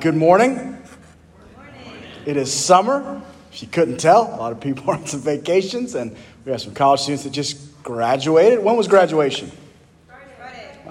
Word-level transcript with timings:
Good 0.00 0.16
morning. 0.16 0.76
It 2.26 2.36
is 2.36 2.52
summer. 2.52 3.22
If 3.50 3.62
you 3.62 3.68
couldn't 3.68 3.96
tell, 3.96 4.24
a 4.24 4.36
lot 4.36 4.52
of 4.52 4.60
people 4.60 4.90
are 4.90 4.96
on 4.96 5.06
some 5.06 5.20
vacations, 5.20 5.94
and 5.94 6.14
we 6.44 6.52
have 6.52 6.60
some 6.60 6.74
college 6.74 7.00
students 7.00 7.24
that 7.24 7.30
just 7.30 7.82
graduated. 7.82 8.62
When 8.62 8.76
was 8.76 8.88
graduation? 8.88 9.50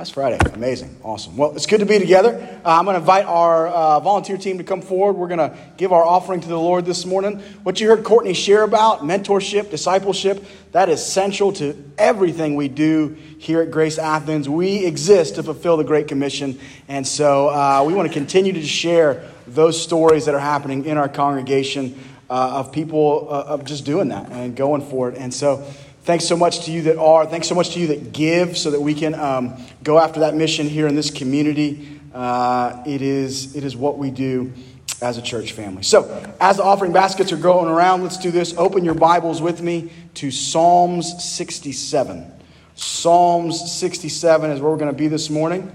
Last 0.05 0.13
Friday. 0.13 0.37
Amazing. 0.53 0.95
Awesome. 1.01 1.35
Well, 1.35 1.55
it's 1.55 1.65
good 1.65 1.79
to 1.79 1.87
be 1.87 1.97
together. 1.97 2.37
Uh, 2.63 2.77
I'm 2.77 2.85
going 2.85 2.93
to 2.93 2.99
invite 2.99 3.25
our 3.25 3.67
uh, 3.67 3.99
volunteer 4.01 4.37
team 4.37 4.59
to 4.59 4.63
come 4.63 4.83
forward. 4.83 5.13
We're 5.13 5.27
going 5.27 5.39
to 5.39 5.57
give 5.77 5.91
our 5.91 6.03
offering 6.03 6.41
to 6.41 6.47
the 6.47 6.59
Lord 6.59 6.85
this 6.85 7.07
morning. 7.07 7.39
What 7.63 7.81
you 7.81 7.87
heard 7.87 8.03
Courtney 8.03 8.35
share 8.35 8.61
about 8.61 8.99
mentorship, 8.99 9.71
discipleship, 9.71 10.45
that 10.73 10.89
is 10.89 11.03
central 11.03 11.53
to 11.53 11.91
everything 11.97 12.55
we 12.55 12.67
do 12.67 13.17
here 13.39 13.63
at 13.63 13.71
Grace 13.71 13.97
Athens. 13.97 14.47
We 14.47 14.85
exist 14.85 15.35
to 15.35 15.43
fulfill 15.43 15.75
the 15.75 15.83
Great 15.83 16.07
Commission. 16.07 16.59
And 16.87 17.07
so 17.07 17.49
uh, 17.49 17.83
we 17.83 17.95
want 17.95 18.07
to 18.07 18.13
continue 18.13 18.53
to 18.53 18.61
share 18.61 19.27
those 19.47 19.81
stories 19.81 20.25
that 20.25 20.35
are 20.35 20.39
happening 20.39 20.85
in 20.85 20.97
our 20.97 21.09
congregation 21.09 21.99
uh, 22.29 22.59
of 22.59 22.71
people 22.71 23.27
uh, 23.31 23.45
of 23.47 23.65
just 23.65 23.85
doing 23.85 24.09
that 24.09 24.31
and 24.31 24.55
going 24.55 24.83
for 24.83 25.09
it. 25.09 25.17
And 25.17 25.33
so 25.33 25.67
Thanks 26.05 26.25
so 26.25 26.37
much 26.37 26.65
to 26.65 26.71
you 26.71 26.83
that 26.83 26.99
are. 26.99 27.25
Thanks 27.25 27.47
so 27.47 27.55
much 27.55 27.71
to 27.71 27.79
you 27.79 27.87
that 27.87 28.13
give 28.13 28.59
so 28.59 28.69
that 28.69 28.79
we 28.79 28.93
can 28.93 29.15
um, 29.15 29.55
go 29.81 29.97
after 29.97 30.19
that 30.19 30.35
mission 30.35 30.67
here 30.67 30.85
in 30.85 30.93
this 30.93 31.09
community. 31.09 31.99
Uh, 32.13 32.83
it, 32.85 33.01
is, 33.01 33.55
it 33.55 33.63
is 33.63 33.75
what 33.75 33.97
we 33.97 34.11
do 34.11 34.53
as 35.01 35.17
a 35.17 35.21
church 35.23 35.53
family. 35.53 35.81
So, 35.81 36.31
as 36.39 36.57
the 36.57 36.63
offering 36.63 36.93
baskets 36.93 37.31
are 37.31 37.37
going 37.37 37.67
around, 37.67 38.03
let's 38.03 38.19
do 38.19 38.29
this. 38.29 38.55
Open 38.55 38.85
your 38.85 38.93
Bibles 38.93 39.41
with 39.41 39.63
me 39.63 39.91
to 40.13 40.29
Psalms 40.29 41.23
67. 41.23 42.31
Psalms 42.75 43.71
67 43.71 44.51
is 44.51 44.61
where 44.61 44.69
we're 44.69 44.77
going 44.77 44.91
to 44.91 44.97
be 44.97 45.07
this 45.07 45.31
morning. 45.31 45.71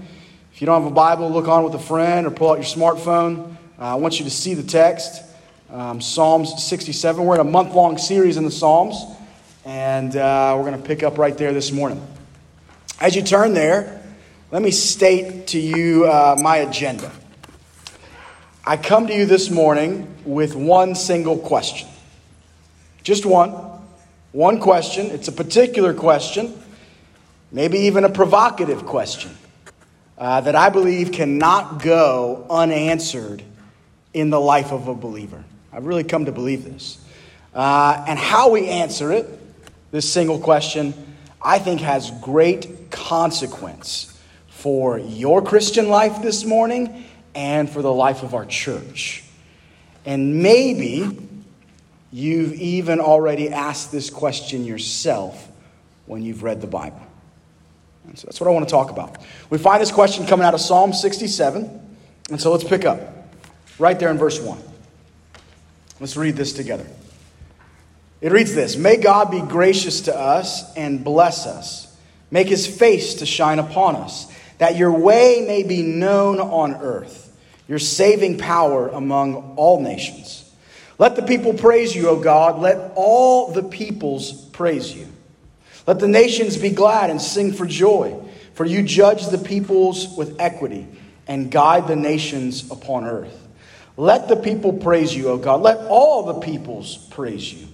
If 0.53 0.61
you 0.61 0.65
don't 0.65 0.81
have 0.81 0.89
a 0.89 0.95
Bible, 0.95 1.29
look 1.29 1.49
on 1.49 1.65
with 1.65 1.75
a 1.75 1.79
friend 1.79 2.25
or 2.25 2.31
pull 2.31 2.51
out 2.51 2.55
your 2.55 2.63
smartphone. 2.63 3.57
Uh, 3.77 3.81
I 3.81 3.95
want 3.95 4.17
you 4.17 4.23
to 4.23 4.31
see 4.31 4.53
the 4.53 4.63
text. 4.63 5.25
Um, 5.69 5.99
Psalms 5.99 6.63
67. 6.63 7.21
We're 7.21 7.35
in 7.35 7.41
a 7.41 7.43
month 7.43 7.73
long 7.73 7.97
series 7.97 8.37
in 8.37 8.45
the 8.45 8.51
Psalms. 8.51 9.17
And 9.63 10.15
uh, 10.15 10.55
we're 10.57 10.67
going 10.67 10.81
to 10.81 10.87
pick 10.87 11.03
up 11.03 11.19
right 11.19 11.37
there 11.37 11.53
this 11.53 11.71
morning. 11.71 12.05
As 12.99 13.15
you 13.15 13.21
turn 13.21 13.53
there, 13.53 14.01
let 14.49 14.61
me 14.63 14.71
state 14.71 15.47
to 15.47 15.59
you 15.59 16.05
uh, 16.05 16.35
my 16.41 16.57
agenda. 16.57 17.11
I 18.65 18.77
come 18.77 19.05
to 19.07 19.13
you 19.13 19.27
this 19.27 19.51
morning 19.51 20.15
with 20.25 20.55
one 20.55 20.95
single 20.95 21.37
question. 21.37 21.87
Just 23.03 23.25
one. 23.25 23.49
One 24.31 24.59
question. 24.59 25.07
It's 25.07 25.27
a 25.27 25.31
particular 25.31 25.93
question, 25.93 26.59
maybe 27.51 27.79
even 27.79 28.03
a 28.03 28.09
provocative 28.09 28.85
question 28.85 29.31
uh, 30.17 30.41
that 30.41 30.55
I 30.55 30.69
believe 30.69 31.11
cannot 31.11 31.83
go 31.83 32.47
unanswered 32.49 33.43
in 34.13 34.31
the 34.31 34.39
life 34.39 34.71
of 34.71 34.87
a 34.87 34.95
believer. 34.95 35.43
I've 35.71 35.85
really 35.85 36.03
come 36.03 36.25
to 36.25 36.31
believe 36.31 36.63
this. 36.63 36.97
Uh, 37.53 38.05
and 38.07 38.17
how 38.17 38.49
we 38.49 38.67
answer 38.67 39.11
it 39.11 39.40
this 39.91 40.11
single 40.11 40.39
question, 40.39 40.93
I 41.41 41.59
think 41.59 41.81
has 41.81 42.11
great 42.21 42.89
consequence 42.91 44.17
for 44.47 44.97
your 44.99 45.41
Christian 45.41 45.89
life 45.89 46.21
this 46.21 46.45
morning 46.45 47.05
and 47.35 47.69
for 47.69 47.81
the 47.81 47.91
life 47.91 48.23
of 48.23 48.33
our 48.33 48.45
church. 48.45 49.23
And 50.05 50.41
maybe 50.41 51.17
you've 52.11 52.53
even 52.53 52.99
already 52.99 53.49
asked 53.49 53.91
this 53.91 54.09
question 54.09 54.65
yourself 54.65 55.49
when 56.05 56.23
you've 56.23 56.43
read 56.43 56.61
the 56.61 56.67
Bible. 56.67 57.01
And 58.07 58.17
so 58.17 58.25
that's 58.25 58.39
what 58.39 58.47
I 58.47 58.51
want 58.51 58.67
to 58.67 58.71
talk 58.71 58.89
about. 58.89 59.17
We 59.49 59.57
find 59.57 59.81
this 59.81 59.91
question 59.91 60.25
coming 60.25 60.45
out 60.45 60.53
of 60.53 60.61
Psalm 60.61 60.93
67. 60.93 61.97
And 62.29 62.41
so 62.41 62.51
let's 62.51 62.63
pick 62.63 62.85
up 62.85 62.99
right 63.77 63.97
there 63.99 64.09
in 64.09 64.17
verse 64.17 64.39
1. 64.39 64.57
Let's 65.99 66.17
read 66.17 66.35
this 66.35 66.53
together. 66.53 66.85
It 68.21 68.31
reads 68.31 68.53
this 68.53 68.77
May 68.77 68.97
God 68.97 69.31
be 69.31 69.41
gracious 69.41 70.01
to 70.01 70.15
us 70.15 70.75
and 70.75 71.03
bless 71.03 71.45
us. 71.47 71.87
Make 72.29 72.47
his 72.47 72.65
face 72.65 73.15
to 73.15 73.25
shine 73.25 73.59
upon 73.59 73.95
us, 73.95 74.31
that 74.59 74.77
your 74.77 74.91
way 74.91 75.43
may 75.45 75.63
be 75.63 75.81
known 75.81 76.39
on 76.39 76.75
earth, 76.75 77.35
your 77.67 77.79
saving 77.79 78.37
power 78.37 78.87
among 78.87 79.55
all 79.57 79.81
nations. 79.81 80.49
Let 80.97 81.15
the 81.15 81.23
people 81.23 81.53
praise 81.53 81.95
you, 81.95 82.09
O 82.09 82.21
God. 82.21 82.59
Let 82.59 82.93
all 82.95 83.51
the 83.51 83.63
peoples 83.63 84.31
praise 84.49 84.95
you. 84.95 85.07
Let 85.87 85.99
the 85.99 86.07
nations 86.07 86.57
be 86.57 86.69
glad 86.69 87.09
and 87.09 87.19
sing 87.19 87.53
for 87.53 87.65
joy, 87.65 88.23
for 88.53 88.65
you 88.65 88.83
judge 88.83 89.27
the 89.27 89.39
peoples 89.39 90.15
with 90.15 90.39
equity 90.39 90.87
and 91.27 91.51
guide 91.51 91.87
the 91.87 91.95
nations 91.95 92.69
upon 92.69 93.05
earth. 93.05 93.35
Let 93.97 94.27
the 94.27 94.35
people 94.35 94.73
praise 94.73 95.13
you, 95.13 95.29
O 95.29 95.37
God. 95.37 95.61
Let 95.61 95.87
all 95.87 96.23
the 96.23 96.39
peoples 96.39 96.97
praise 97.09 97.51
you. 97.51 97.67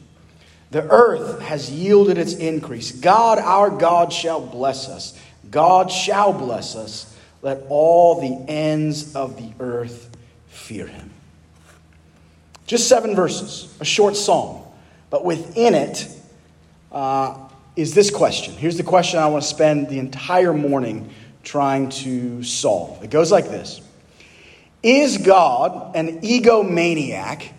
The 0.72 0.84
earth 0.90 1.40
has 1.42 1.72
yielded 1.72 2.18
its 2.18 2.34
increase. 2.34 2.92
God, 2.92 3.40
our 3.40 3.70
God, 3.70 4.12
shall 4.12 4.42
bless 4.42 4.90
us. 4.90 5.18
God 5.50 5.92
shall 5.92 6.34
bless 6.34 6.76
us. 6.76 7.18
Let 7.42 7.64
all 7.70 8.20
the 8.20 8.52
ends 8.52 9.16
of 9.16 9.38
the 9.38 9.52
earth 9.64 10.10
fear 10.48 10.88
him. 10.88 11.12
Just 12.66 12.90
seven 12.90 13.16
verses, 13.16 13.74
a 13.80 13.86
short 13.86 14.18
psalm. 14.18 14.62
But 15.10 15.24
within 15.24 15.74
it 15.74 16.10
uh, 16.92 17.38
is 17.78 17.94
this 17.94 18.12
question. 18.12 18.54
Here's 18.56 18.76
the 18.76 18.84
question 18.84 19.20
I 19.20 19.28
want 19.28 19.44
to 19.44 19.50
spend 19.50 19.88
the 19.88 20.00
entire 20.00 20.54
morning 20.54 21.10
trying 21.44 21.88
to 21.90 22.44
solve. 22.44 23.02
It 23.04 23.10
goes 23.10 23.32
like 23.32 23.46
this 23.46 23.80
Is 24.84 25.18
God 25.18 25.96
an 25.96 26.20
egomaniac 26.22 27.52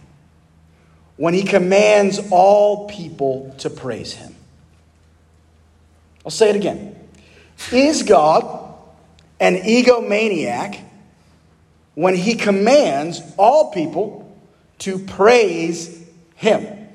when 1.19 1.35
he 1.35 1.43
commands 1.43 2.21
all 2.31 2.87
people 2.87 3.55
to 3.59 3.69
praise 3.69 4.15
him. 4.15 4.35
I'll 6.25 6.31
say 6.31 6.49
it 6.49 6.57
again. 6.57 6.97
Is 7.73 8.05
God 8.05 8.75
an 9.41 9.57
egomaniac 9.57 10.81
when 11.95 12.15
he 12.15 12.37
commands 12.37 13.21
all 13.37 13.73
people 13.73 14.33
to 14.79 14.99
praise 14.99 16.07
him? 16.37 16.89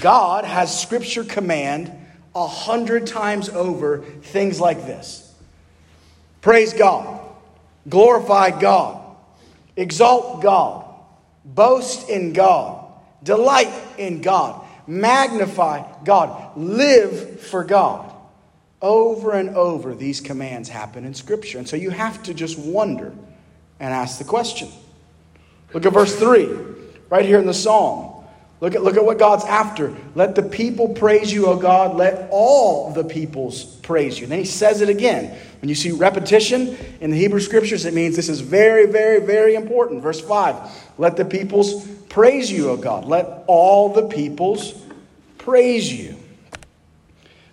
God 0.00 0.44
has 0.44 0.78
scripture 0.78 1.22
command 1.22 1.92
a 2.34 2.46
hundred 2.46 3.06
times 3.06 3.48
over 3.48 3.98
things 3.98 4.60
like 4.60 4.84
this 4.84 5.32
praise 6.40 6.72
God, 6.72 7.20
glorify 7.88 8.50
God, 8.50 9.00
exalt 9.76 10.42
God, 10.42 10.84
boast 11.44 12.08
in 12.08 12.32
God 12.32 12.85
Delight 13.26 13.72
in 13.98 14.22
God. 14.22 14.64
Magnify 14.86 16.04
God. 16.04 16.56
Live 16.56 17.40
for 17.40 17.64
God. 17.64 18.14
Over 18.80 19.32
and 19.32 19.50
over, 19.50 19.94
these 19.94 20.20
commands 20.20 20.68
happen 20.68 21.04
in 21.04 21.12
Scripture. 21.12 21.58
And 21.58 21.68
so 21.68 21.76
you 21.76 21.90
have 21.90 22.22
to 22.22 22.34
just 22.34 22.58
wonder 22.58 23.12
and 23.80 23.92
ask 23.92 24.18
the 24.18 24.24
question. 24.24 24.68
Look 25.74 25.84
at 25.84 25.92
verse 25.92 26.14
3, 26.16 26.48
right 27.10 27.24
here 27.24 27.38
in 27.38 27.46
the 27.46 27.54
Psalm. 27.54 28.15
Look 28.60 28.74
at, 28.74 28.82
look 28.82 28.96
at 28.96 29.04
what 29.04 29.18
God's 29.18 29.44
after. 29.44 29.94
Let 30.14 30.34
the 30.34 30.42
people 30.42 30.88
praise 30.88 31.32
you, 31.32 31.46
O 31.46 31.56
God. 31.56 31.94
Let 31.94 32.28
all 32.30 32.90
the 32.90 33.04
peoples 33.04 33.64
praise 33.82 34.18
you. 34.18 34.24
And 34.24 34.32
then 34.32 34.38
he 34.38 34.46
says 34.46 34.80
it 34.80 34.88
again. 34.88 35.36
When 35.60 35.68
you 35.68 35.74
see 35.74 35.92
repetition 35.92 36.76
in 37.00 37.10
the 37.10 37.18
Hebrew 37.18 37.40
scriptures, 37.40 37.84
it 37.84 37.92
means 37.92 38.16
this 38.16 38.30
is 38.30 38.40
very, 38.40 38.86
very, 38.86 39.20
very 39.20 39.54
important. 39.54 40.02
Verse 40.02 40.20
5 40.20 40.56
Let 40.96 41.16
the 41.16 41.24
peoples 41.26 41.86
praise 42.08 42.50
you, 42.50 42.70
O 42.70 42.76
God. 42.78 43.04
Let 43.04 43.44
all 43.46 43.92
the 43.92 44.06
peoples 44.06 44.74
praise 45.36 45.92
you. 45.92 46.16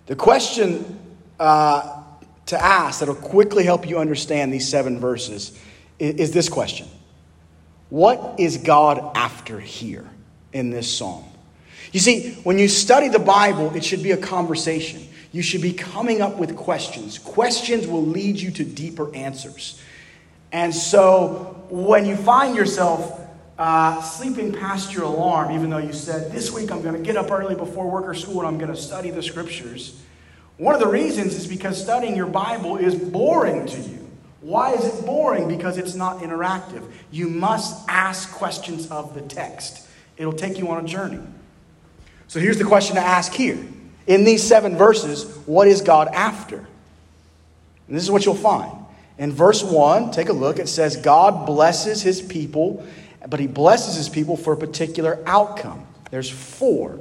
The 0.06 0.16
question 0.16 0.98
uh, 1.38 2.02
to 2.46 2.62
ask 2.62 3.00
that'll 3.00 3.14
quickly 3.14 3.64
help 3.64 3.86
you 3.88 3.98
understand 3.98 4.52
these 4.52 4.68
seven 4.68 4.98
verses 4.98 5.58
is, 5.98 6.14
is 6.14 6.32
this 6.32 6.48
question 6.48 6.88
What 7.90 8.36
is 8.38 8.56
God 8.56 9.14
after 9.14 9.60
here? 9.60 10.08
In 10.54 10.70
this 10.70 10.96
psalm. 10.96 11.24
You 11.92 12.00
see, 12.00 12.32
when 12.44 12.58
you 12.58 12.68
study 12.68 13.08
the 13.08 13.18
Bible, 13.18 13.74
it 13.76 13.84
should 13.84 14.02
be 14.02 14.12
a 14.12 14.16
conversation. 14.16 15.06
You 15.32 15.42
should 15.42 15.62
be 15.62 15.72
coming 15.72 16.22
up 16.22 16.38
with 16.38 16.56
questions. 16.56 17.18
Questions 17.18 17.86
will 17.86 18.06
lead 18.06 18.40
you 18.40 18.50
to 18.52 18.64
deeper 18.64 19.14
answers. 19.14 19.82
And 20.52 20.74
so 20.74 21.64
when 21.68 22.06
you 22.06 22.16
find 22.16 22.56
yourself 22.56 23.20
uh, 23.58 24.00
sleeping 24.00 24.52
past 24.52 24.92
your 24.92 25.04
alarm, 25.04 25.52
even 25.52 25.70
though 25.70 25.78
you 25.78 25.92
said, 25.92 26.32
This 26.32 26.52
week 26.52 26.70
I'm 26.70 26.82
going 26.82 26.94
to 26.94 27.02
get 27.02 27.16
up 27.16 27.30
early 27.30 27.54
before 27.54 27.90
work 27.90 28.06
or 28.06 28.14
school 28.14 28.40
and 28.40 28.48
I'm 28.48 28.58
going 28.58 28.72
to 28.72 28.80
study 28.80 29.10
the 29.10 29.22
scriptures, 29.22 30.00
one 30.56 30.74
of 30.74 30.80
the 30.80 30.88
reasons 30.88 31.34
is 31.34 31.46
because 31.46 31.80
studying 31.80 32.14
your 32.14 32.26
Bible 32.26 32.76
is 32.76 32.94
boring 32.94 33.66
to 33.66 33.80
you. 33.80 34.08
Why 34.40 34.74
is 34.74 34.84
it 34.84 35.06
boring? 35.06 35.48
Because 35.48 35.78
it's 35.78 35.94
not 35.94 36.18
interactive. 36.18 36.88
You 37.10 37.28
must 37.28 37.88
ask 37.88 38.30
questions 38.32 38.88
of 38.90 39.14
the 39.14 39.22
text. 39.22 39.88
It'll 40.16 40.32
take 40.32 40.58
you 40.58 40.68
on 40.70 40.84
a 40.84 40.88
journey. 40.88 41.20
So 42.28 42.40
here's 42.40 42.58
the 42.58 42.64
question 42.64 42.96
to 42.96 43.02
ask 43.02 43.32
here. 43.32 43.58
In 44.06 44.24
these 44.24 44.42
seven 44.42 44.76
verses, 44.76 45.24
what 45.46 45.66
is 45.66 45.80
God 45.80 46.08
after? 46.08 46.56
And 46.56 47.96
this 47.96 48.02
is 48.02 48.10
what 48.10 48.24
you'll 48.24 48.34
find 48.34 48.72
In 49.18 49.32
verse 49.32 49.62
1, 49.62 50.10
take 50.10 50.28
a 50.28 50.32
look, 50.32 50.58
it 50.58 50.68
says, 50.68 50.96
God 50.96 51.46
blesses 51.46 52.02
his 52.02 52.20
people, 52.20 52.84
but 53.28 53.40
he 53.40 53.46
blesses 53.46 53.96
his 53.96 54.08
people 54.08 54.36
for 54.36 54.52
a 54.52 54.56
particular 54.56 55.22
outcome. 55.26 55.86
There's 56.10 56.30
four. 56.30 57.00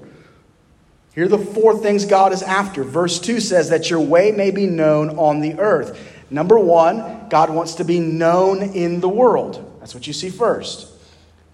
Here 1.13 1.25
are 1.25 1.30
the 1.30 1.38
four 1.38 1.77
things 1.77 2.06
God 2.06 2.33
is 2.33 2.42
after. 2.42 2.83
Verse 2.83 3.19
2 3.19 3.39
says 3.39 3.69
that 3.69 3.89
your 3.89 4.00
way 4.00 4.31
may 4.31 4.50
be 4.50 4.65
known 4.65 5.12
on 5.18 5.42
the 5.42 5.60
earth. 5.60 6.00
Number 6.30 6.57
one, 6.57 7.27
God 7.30 7.51
wants 7.51 7.75
to 7.75 7.83
be 7.83 8.00
known 8.00 8.63
in 8.63 9.00
the 9.00 9.10
world. 9.10 9.77
That's 9.80 9.94
what 9.94 10.07
you 10.07 10.13
see 10.13 10.30
first. 10.30 10.88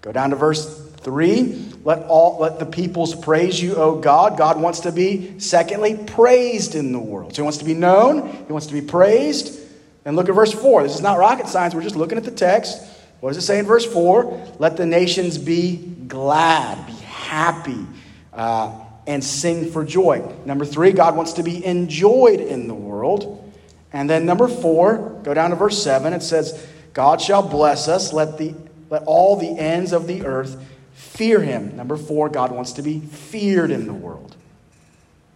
Go 0.00 0.12
down 0.12 0.30
to 0.30 0.36
verse 0.36 0.79
3. 1.02 1.72
Let 1.84 2.04
all 2.04 2.38
let 2.40 2.58
the 2.58 2.66
peoples 2.66 3.14
praise 3.14 3.60
you, 3.60 3.76
O 3.76 3.98
God. 3.98 4.36
God 4.36 4.60
wants 4.60 4.80
to 4.80 4.92
be, 4.92 5.38
secondly, 5.38 5.96
praised 5.96 6.74
in 6.74 6.92
the 6.92 6.98
world. 6.98 7.34
So 7.34 7.42
he 7.42 7.44
wants 7.44 7.58
to 7.58 7.64
be 7.64 7.74
known, 7.74 8.28
he 8.46 8.52
wants 8.52 8.66
to 8.66 8.72
be 8.72 8.82
praised. 8.82 9.58
And 10.04 10.16
look 10.16 10.28
at 10.28 10.34
verse 10.34 10.52
4. 10.52 10.82
This 10.82 10.94
is 10.94 11.00
not 11.00 11.18
rocket 11.18 11.48
science, 11.48 11.74
we're 11.74 11.82
just 11.82 11.96
looking 11.96 12.18
at 12.18 12.24
the 12.24 12.30
text. 12.30 12.82
What 13.20 13.30
does 13.30 13.38
it 13.38 13.42
say 13.42 13.58
in 13.58 13.66
verse 13.66 13.84
4? 13.84 14.56
Let 14.58 14.76
the 14.76 14.86
nations 14.86 15.36
be 15.36 15.76
glad, 15.76 16.86
be 16.86 16.92
happy. 16.92 17.86
Uh, 18.32 18.72
and 19.06 19.24
sing 19.24 19.70
for 19.70 19.84
joy. 19.84 20.22
Number 20.44 20.64
three, 20.64 20.92
God 20.92 21.16
wants 21.16 21.32
to 21.34 21.42
be 21.42 21.64
enjoyed 21.64 22.40
in 22.40 22.68
the 22.68 22.74
world. 22.74 23.52
And 23.92 24.08
then 24.08 24.24
number 24.24 24.46
four, 24.46 25.20
go 25.24 25.34
down 25.34 25.50
to 25.50 25.56
verse 25.56 25.82
seven. 25.82 26.12
It 26.12 26.22
says, 26.22 26.64
God 26.92 27.20
shall 27.20 27.42
bless 27.42 27.88
us. 27.88 28.12
Let, 28.12 28.38
the, 28.38 28.54
let 28.88 29.02
all 29.04 29.36
the 29.36 29.58
ends 29.58 29.92
of 29.92 30.06
the 30.06 30.24
earth 30.24 30.64
fear 31.00 31.40
him. 31.40 31.76
Number 31.76 31.96
four, 31.96 32.28
God 32.28 32.52
wants 32.52 32.74
to 32.74 32.82
be 32.82 33.00
feared 33.00 33.70
in 33.70 33.86
the 33.86 33.92
world. 33.92 34.36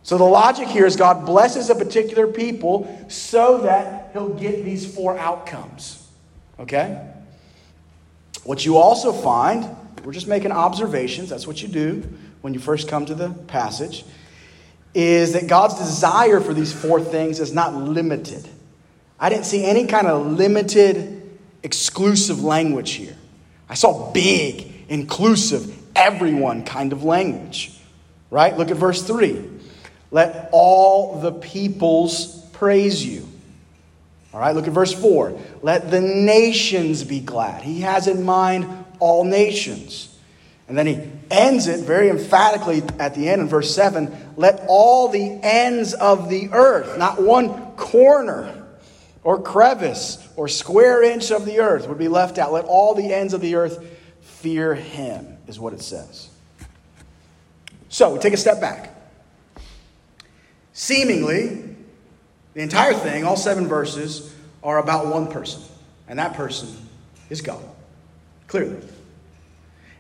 So 0.03 0.19
the 0.19 0.25
logic 0.25 0.69
here 0.69 0.85
is 0.85 0.97
God 0.97 1.25
blesses 1.25 1.71
a 1.71 1.75
particular 1.75 2.27
people 2.27 3.07
so 3.09 3.59
that 3.63 4.11
he'll 4.13 4.35
get 4.35 4.65
these 4.65 4.95
four 4.95 5.17
outcomes. 5.17 6.07
Okay? 6.61 7.11
What 8.45 8.67
you 8.67 8.77
also 8.77 9.13
find, 9.13 9.67
we're 10.05 10.13
just 10.13 10.29
making 10.29 10.53
observations, 10.53 11.31
that's 11.31 11.47
what 11.47 11.63
you 11.63 11.69
do 11.69 12.07
when 12.43 12.53
you 12.53 12.61
first 12.61 12.87
come 12.87 13.07
to 13.07 13.15
the 13.15 13.31
passage, 13.31 14.05
is 14.93 15.33
that 15.33 15.47
God's 15.47 15.79
desire 15.79 16.41
for 16.41 16.53
these 16.53 16.73
four 16.73 17.01
things 17.01 17.41
is 17.41 17.55
not 17.55 17.75
limited. 17.75 18.47
I 19.19 19.31
didn't 19.31 19.47
see 19.47 19.65
any 19.65 19.87
kind 19.87 20.07
of 20.07 20.27
limited, 20.27 21.39
exclusive 21.63 22.45
language 22.45 22.93
here. 22.93 23.17
I 23.71 23.75
saw 23.75 24.13
big, 24.13 24.74
inclusive, 24.89 25.77
everyone 25.95 26.65
kind 26.65 26.93
of 26.93 27.05
language. 27.05 27.79
Right? 28.31 28.57
Look 28.57 28.71
at 28.71 28.77
verse 28.77 29.03
3. 29.03 29.51
Let 30.11 30.49
all 30.53 31.21
the 31.21 31.33
peoples 31.33 32.45
praise 32.53 33.05
you. 33.05 33.29
All 34.33 34.41
right, 34.41 34.55
look 34.55 34.67
at 34.67 34.73
verse 34.73 34.93
4. 34.93 35.39
Let 35.63 35.93
the 35.93 36.01
nations 36.01 37.05
be 37.05 37.21
glad. 37.21 37.63
He 37.63 37.83
has 37.83 38.09
in 38.09 38.25
mind 38.25 38.67
all 38.99 39.25
nations. 39.25 40.17
And 40.67 40.77
then 40.77 40.87
he 40.87 41.01
ends 41.31 41.69
it 41.69 41.85
very 41.85 42.09
emphatically 42.09 42.83
at 42.99 43.15
the 43.15 43.29
end 43.29 43.43
in 43.43 43.49
verse 43.49 43.75
7 43.75 44.13
let 44.37 44.65
all 44.67 45.09
the 45.09 45.39
ends 45.43 45.95
of 45.95 46.29
the 46.29 46.49
earth, 46.53 46.99
not 46.99 47.23
one 47.23 47.73
corner 47.77 48.67
or 49.23 49.41
crevice 49.41 50.19
or 50.37 50.49
square 50.49 51.03
inch 51.03 51.31
of 51.31 51.45
the 51.45 51.61
earth 51.61 51.89
would 51.89 51.99
be 51.99 52.09
left 52.09 52.39
out. 52.39 52.53
Let 52.53 52.65
all 52.65 52.95
the 52.95 53.13
ends 53.13 53.35
of 53.35 53.41
the 53.41 53.55
earth 53.55 53.85
fear 54.45 54.75
him, 54.75 55.39
is 55.49 55.59
what 55.59 55.73
it 55.73 55.81
says. 55.81 56.29
So 57.89 58.13
we 58.13 58.19
take 58.19 58.35
a 58.35 58.37
step 58.37 58.61
back. 58.61 58.95
Seemingly, 60.75 61.75
the 62.53 62.61
entire 62.61 62.93
thing, 62.93 63.25
all 63.25 63.39
seven 63.39 63.67
verses, 63.67 64.35
are 64.63 64.77
about 64.77 65.07
one 65.07 65.29
person, 65.29 65.63
and 66.09 66.19
that 66.19 66.35
person 66.35 66.69
is 67.31 67.41
God. 67.41 67.65
Clearly. 68.47 68.87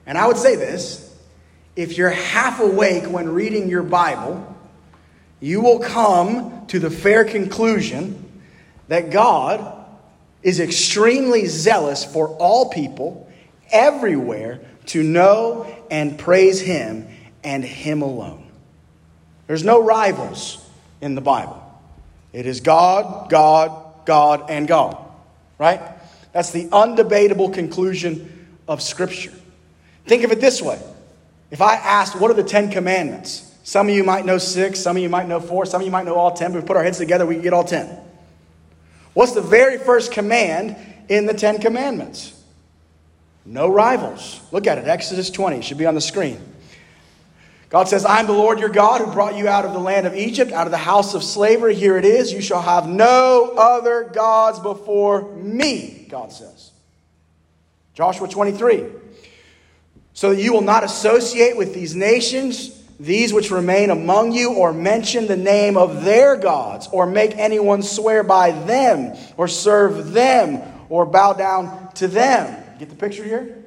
And 0.05 0.19
I 0.19 0.26
would 0.26 0.37
say 0.37 0.56
this 0.56 1.19
if 1.75 1.97
you're 1.97 2.11
half 2.11 2.61
awake 2.61 3.05
when 3.05 3.31
reading 3.31 3.70
your 3.70 3.82
Bible, 3.82 4.55
you 5.40 5.62
will 5.62 5.79
come 5.79 6.67
to 6.67 6.79
the 6.79 6.90
fair 6.90 7.25
conclusion 7.25 8.43
that 8.88 9.11
God 9.11 9.87
is 10.43 10.61
extremely 10.61 11.47
zealous 11.47 12.05
for 12.05 12.29
all 12.37 12.69
people 12.69 13.25
everywhere 13.75 14.61
to 14.87 15.03
know 15.03 15.67
and 15.91 16.19
praise 16.19 16.61
Him 16.61 17.09
and 17.43 17.62
Him 17.62 18.00
alone. 18.00 18.47
There's 19.47 19.65
no 19.65 19.82
rivals 19.82 20.65
in 21.03 21.15
the 21.15 21.21
Bible. 21.21 21.61
It 22.32 22.47
is 22.47 22.61
God, 22.61 23.29
God, 23.29 24.06
God, 24.06 24.49
and 24.49 24.67
God. 24.67 24.97
Right? 25.59 25.81
That's 26.32 26.50
the 26.50 26.67
undebatable 26.69 27.53
conclusion 27.53 28.47
of 28.67 28.81
Scripture. 28.81 29.32
Think 30.06 30.25
of 30.25 30.32
it 30.32 30.41
this 30.41 30.62
way. 30.62 30.81
If 31.50 31.61
I 31.61 31.75
asked, 31.75 32.19
what 32.19 32.31
are 32.31 32.35
the 32.35 32.43
Ten 32.43 32.71
Commandments? 32.71 33.50
Some 33.65 33.88
of 33.88 33.94
you 33.94 34.05
might 34.05 34.26
know 34.26 34.37
six, 34.37 34.79
some 34.81 34.97
of 34.97 35.03
you 35.03 35.09
might 35.09 35.26
know 35.26 35.41
four, 35.41 35.65
some 35.65 35.81
of 35.81 35.87
you 35.87 35.91
might 35.91 36.05
know 36.05 36.17
all 36.17 36.32
ten, 36.32 36.53
but 36.53 36.59
if 36.59 36.65
we 36.65 36.67
put 36.67 36.76
our 36.76 36.85
heads 36.85 36.99
together, 36.99 37.25
we 37.25 37.35
can 37.35 37.43
get 37.43 37.55
all 37.55 37.65
ten. 37.65 37.88
What's 39.15 39.32
the 39.32 39.41
very 39.41 39.79
first 39.79 40.12
command 40.12 40.76
in 41.09 41.25
the 41.25 41.32
Ten 41.32 41.61
Commandments? 41.61 42.38
No 43.46 43.69
rivals. 43.69 44.41
Look 44.52 44.67
at 44.67 44.79
it, 44.79 44.87
Exodus 44.87 45.31
20. 45.31 45.58
It 45.58 45.64
should 45.64 45.79
be 45.79 45.87
on 45.87 45.94
the 45.94 46.00
screen. 46.00 46.41
God 47.69 47.88
says, 47.88 48.05
I'm 48.05 48.26
the 48.26 48.32
Lord 48.32 48.61
your 48.61 48.69
God 48.69 49.00
who 49.00 49.12
brought 49.12 49.37
you 49.37 49.49
out 49.49 49.64
of 49.64 49.73
the 49.73 49.81
land 49.81 50.06
of 50.06 50.14
Egypt, 50.14 50.52
out 50.52 50.67
of 50.67 50.70
the 50.70 50.79
house 50.79 51.14
of 51.14 51.25
slavery. 51.25 51.75
Here 51.75 51.96
it 51.96 52.05
is. 52.05 52.32
You 52.32 52.41
shall 52.41 52.62
have 52.62 52.88
no 52.88 53.55
other 53.56 54.05
gods 54.05 54.61
before 54.61 55.35
me, 55.35 56.06
God 56.08 56.32
says. 56.32 56.70
Joshua 57.94 58.29
23 58.29 58.85
so 60.14 60.31
that 60.31 60.40
you 60.40 60.52
will 60.52 60.62
not 60.62 60.85
associate 60.85 61.56
with 61.56 61.75
these 61.75 61.94
nations, 61.94 62.81
these 62.99 63.32
which 63.32 63.50
remain 63.50 63.90
among 63.90 64.32
you, 64.32 64.55
or 64.55 64.73
mention 64.73 65.26
the 65.26 65.37
name 65.37 65.76
of 65.76 66.05
their 66.05 66.37
gods, 66.37 66.88
or 66.93 67.05
make 67.05 67.37
anyone 67.37 67.82
swear 67.82 68.23
by 68.23 68.52
them, 68.52 69.17
or 69.37 69.49
serve 69.49 70.12
them, 70.12 70.62
or 70.88 71.05
bow 71.05 71.32
down 71.32 71.93
to 71.94 72.06
them. 72.06 72.63
Get 72.84 72.90
the 72.90 72.96
picture 72.96 73.25
here? 73.25 73.64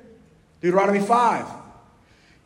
Deuteronomy 0.61 0.99
5. 0.99 1.47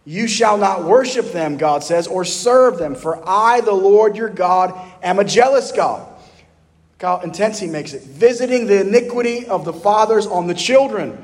You 0.06 0.26
shall 0.26 0.58
not 0.58 0.86
worship 0.86 1.34
them, 1.34 1.58
God 1.58 1.84
says, 1.84 2.08
or 2.08 2.24
serve 2.24 2.78
them, 2.78 2.96
for 2.96 3.22
I, 3.28 3.60
the 3.60 3.74
Lord 3.74 4.16
your 4.16 4.30
God, 4.30 4.74
am 5.04 5.20
a 5.20 5.26
jealous 5.26 5.74
God. 5.74 6.08
Look 6.08 7.02
how 7.02 7.20
intense 7.20 7.60
he 7.60 7.68
makes 7.68 7.92
it. 7.92 8.04
Visiting 8.04 8.68
the 8.68 8.80
iniquity 8.80 9.46
of 9.48 9.66
the 9.66 9.74
fathers 9.74 10.26
on 10.26 10.48
the 10.48 10.54
children 10.54 11.22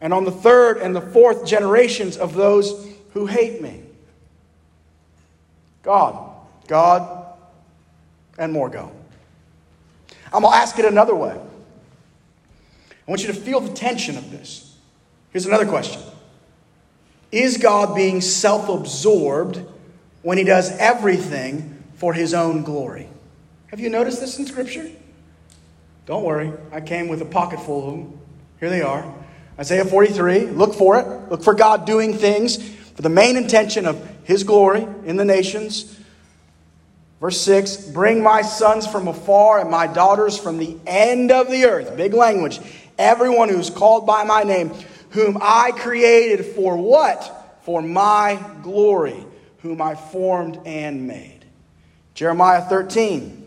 and 0.00 0.12
on 0.12 0.24
the 0.24 0.32
third 0.32 0.78
and 0.78 0.94
the 0.94 1.00
fourth 1.00 1.46
generations 1.46 2.16
of 2.16 2.34
those 2.34 2.88
who 3.12 3.26
hate 3.26 3.62
me. 3.62 3.84
God, 5.84 6.34
God, 6.66 7.36
and 8.38 8.52
more 8.52 8.68
God. 8.68 8.90
I'm 10.32 10.42
going 10.42 10.52
to 10.52 10.58
ask 10.58 10.76
it 10.80 10.84
another 10.84 11.14
way. 11.14 11.40
I 13.10 13.10
want 13.10 13.22
you 13.22 13.28
to 13.28 13.34
feel 13.34 13.60
the 13.60 13.72
tension 13.72 14.16
of 14.16 14.30
this. 14.30 14.69
Here's 15.32 15.46
another 15.46 15.66
question 15.66 16.02
Is 17.32 17.56
God 17.56 17.94
being 17.94 18.20
self 18.20 18.68
absorbed 18.68 19.62
when 20.22 20.38
he 20.38 20.44
does 20.44 20.70
everything 20.78 21.82
for 21.94 22.12
his 22.12 22.34
own 22.34 22.62
glory? 22.62 23.08
Have 23.68 23.80
you 23.80 23.90
noticed 23.90 24.20
this 24.20 24.38
in 24.38 24.46
Scripture? 24.46 24.90
Don't 26.06 26.24
worry, 26.24 26.52
I 26.72 26.80
came 26.80 27.08
with 27.08 27.22
a 27.22 27.26
pocket 27.26 27.60
full 27.60 27.88
of 27.88 27.96
them. 27.96 28.20
Here 28.58 28.68
they 28.68 28.82
are. 28.82 29.14
Isaiah 29.58 29.84
43, 29.84 30.46
look 30.46 30.74
for 30.74 30.98
it. 30.98 31.30
Look 31.30 31.42
for 31.42 31.54
God 31.54 31.84
doing 31.84 32.14
things 32.14 32.56
for 33.00 33.02
the 33.02 33.08
main 33.08 33.36
intention 33.36 33.86
of 33.86 34.08
His 34.24 34.42
glory 34.42 34.86
in 35.04 35.16
the 35.16 35.24
nations. 35.24 35.98
Verse 37.20 37.40
6 37.42 37.76
Bring 37.88 38.22
my 38.22 38.42
sons 38.42 38.86
from 38.86 39.06
afar 39.06 39.60
and 39.60 39.70
my 39.70 39.86
daughters 39.86 40.38
from 40.38 40.58
the 40.58 40.76
end 40.86 41.30
of 41.30 41.50
the 41.50 41.66
earth. 41.66 41.96
Big 41.96 42.14
language. 42.14 42.58
Everyone 42.98 43.48
who's 43.48 43.70
called 43.70 44.06
by 44.06 44.24
my 44.24 44.42
name, 44.42 44.72
whom 45.10 45.38
I 45.40 45.72
created 45.72 46.46
for 46.46 46.76
what? 46.76 47.58
For 47.62 47.82
my 47.82 48.42
glory, 48.62 49.24
whom 49.58 49.82
I 49.82 49.94
formed 49.94 50.60
and 50.64 51.06
made. 51.06 51.44
Jeremiah 52.14 52.62
13. 52.62 53.38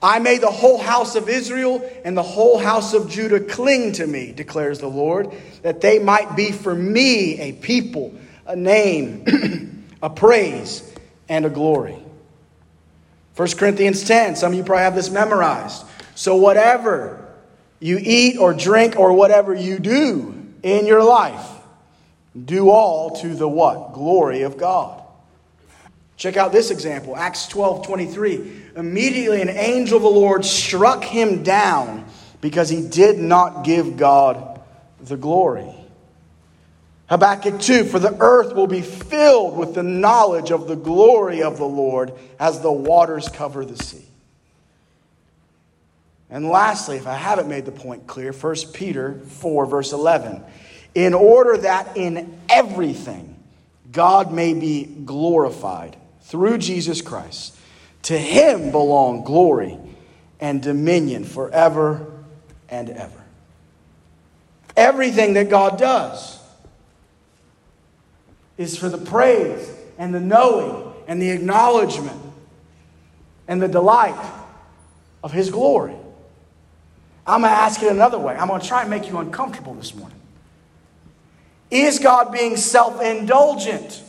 I 0.00 0.20
made 0.20 0.42
the 0.42 0.50
whole 0.50 0.78
house 0.78 1.16
of 1.16 1.28
Israel 1.28 1.88
and 2.04 2.16
the 2.16 2.22
whole 2.22 2.56
house 2.56 2.94
of 2.94 3.10
Judah 3.10 3.40
cling 3.40 3.92
to 3.94 4.06
me, 4.06 4.30
declares 4.30 4.78
the 4.78 4.88
Lord, 4.88 5.32
that 5.62 5.80
they 5.80 5.98
might 5.98 6.36
be 6.36 6.52
for 6.52 6.72
me 6.72 7.40
a 7.40 7.52
people, 7.52 8.14
a 8.46 8.54
name, 8.54 9.84
a 10.02 10.08
praise, 10.08 10.94
and 11.28 11.44
a 11.44 11.50
glory. 11.50 11.98
1 13.34 13.48
Corinthians 13.56 14.04
10, 14.04 14.36
some 14.36 14.52
of 14.52 14.58
you 14.58 14.64
probably 14.64 14.84
have 14.84 14.94
this 14.94 15.10
memorized. 15.10 15.84
So, 16.14 16.36
whatever 16.36 17.24
you 17.80 17.98
eat 18.00 18.38
or 18.38 18.54
drink 18.54 18.96
or 18.96 19.12
whatever 19.12 19.52
you 19.54 19.78
do 19.80 20.37
in 20.62 20.86
your 20.86 21.02
life, 21.02 21.46
do 22.44 22.70
all 22.70 23.10
to 23.20 23.34
the 23.34 23.48
what? 23.48 23.92
Glory 23.92 24.42
of 24.42 24.56
God. 24.56 25.02
Check 26.16 26.36
out 26.36 26.50
this 26.50 26.70
example 26.70 27.16
Acts 27.16 27.46
12 27.46 27.86
23. 27.86 28.62
Immediately, 28.76 29.40
an 29.40 29.48
angel 29.48 29.96
of 29.96 30.02
the 30.02 30.08
Lord 30.08 30.44
struck 30.44 31.04
him 31.04 31.42
down 31.42 32.04
because 32.40 32.68
he 32.68 32.86
did 32.86 33.18
not 33.18 33.64
give 33.64 33.96
God 33.96 34.60
the 35.00 35.16
glory. 35.16 35.72
Habakkuk 37.08 37.60
2 37.60 37.84
For 37.84 37.98
the 37.98 38.16
earth 38.20 38.54
will 38.54 38.66
be 38.66 38.82
filled 38.82 39.56
with 39.56 39.74
the 39.74 39.82
knowledge 39.82 40.50
of 40.50 40.68
the 40.68 40.76
glory 40.76 41.42
of 41.42 41.56
the 41.56 41.66
Lord 41.66 42.12
as 42.38 42.60
the 42.60 42.72
waters 42.72 43.28
cover 43.28 43.64
the 43.64 43.82
sea. 43.82 44.04
And 46.30 46.48
lastly, 46.48 46.96
if 46.96 47.06
I 47.06 47.14
haven't 47.14 47.48
made 47.48 47.64
the 47.64 47.72
point 47.72 48.06
clear, 48.06 48.32
1 48.32 48.54
Peter 48.74 49.20
4, 49.26 49.66
verse 49.66 49.92
11. 49.92 50.42
In 50.94 51.14
order 51.14 51.56
that 51.58 51.96
in 51.96 52.38
everything 52.48 53.36
God 53.90 54.32
may 54.32 54.52
be 54.52 54.84
glorified 54.84 55.96
through 56.22 56.58
Jesus 56.58 57.00
Christ, 57.00 57.56
to 58.02 58.18
him 58.18 58.70
belong 58.70 59.24
glory 59.24 59.78
and 60.40 60.62
dominion 60.62 61.24
forever 61.24 62.12
and 62.68 62.90
ever. 62.90 63.24
Everything 64.76 65.34
that 65.34 65.48
God 65.48 65.78
does 65.78 66.38
is 68.56 68.76
for 68.76 68.88
the 68.88 68.98
praise 68.98 69.72
and 69.96 70.14
the 70.14 70.20
knowing 70.20 70.92
and 71.06 71.20
the 71.20 71.30
acknowledgement 71.30 72.20
and 73.48 73.62
the 73.62 73.68
delight 73.68 74.32
of 75.22 75.32
his 75.32 75.50
glory. 75.50 75.96
I'm 77.28 77.42
going 77.42 77.52
to 77.52 77.58
ask 77.58 77.82
it 77.82 77.92
another 77.92 78.18
way. 78.18 78.34
I'm 78.34 78.48
going 78.48 78.60
to 78.60 78.66
try 78.66 78.80
and 78.80 78.90
make 78.90 79.06
you 79.06 79.18
uncomfortable 79.18 79.74
this 79.74 79.94
morning. 79.94 80.18
Is 81.70 81.98
God 81.98 82.32
being 82.32 82.56
self 82.56 83.02
indulgent 83.02 84.02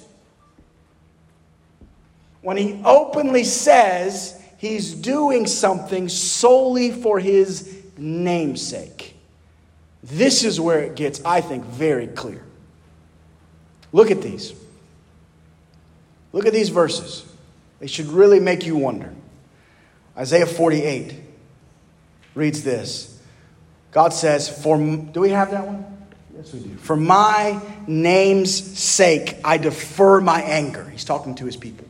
when 2.41 2.55
he 2.55 2.81
openly 2.85 3.43
says 3.43 4.41
he's 4.57 4.93
doing 4.93 5.47
something 5.47 6.07
solely 6.07 6.91
for 6.91 7.19
his 7.19 7.83
namesake? 7.97 9.17
This 10.01 10.45
is 10.45 10.61
where 10.61 10.79
it 10.79 10.95
gets, 10.95 11.23
I 11.25 11.41
think, 11.41 11.65
very 11.65 12.07
clear. 12.07 12.45
Look 13.91 14.11
at 14.11 14.21
these. 14.21 14.53
Look 16.31 16.45
at 16.45 16.53
these 16.53 16.69
verses. 16.69 17.25
They 17.79 17.87
should 17.87 18.07
really 18.07 18.39
make 18.39 18.65
you 18.65 18.77
wonder. 18.77 19.13
Isaiah 20.15 20.45
48 20.45 21.28
reads 22.39 22.63
this 22.63 23.19
God 23.91 24.13
says, 24.13 24.49
For, 24.49 24.77
do 24.77 25.19
we 25.19 25.29
have 25.29 25.51
that 25.51 25.67
one? 25.67 25.85
Yes, 26.35 26.53
we 26.53 26.61
do. 26.61 26.75
For 26.77 26.95
my 26.95 27.61
name's 27.85 28.79
sake, 28.79 29.35
I 29.43 29.57
defer 29.57 30.21
my 30.21 30.41
anger. 30.41 30.85
He's 30.89 31.03
talking 31.03 31.35
to 31.35 31.45
his 31.45 31.57
people. 31.57 31.85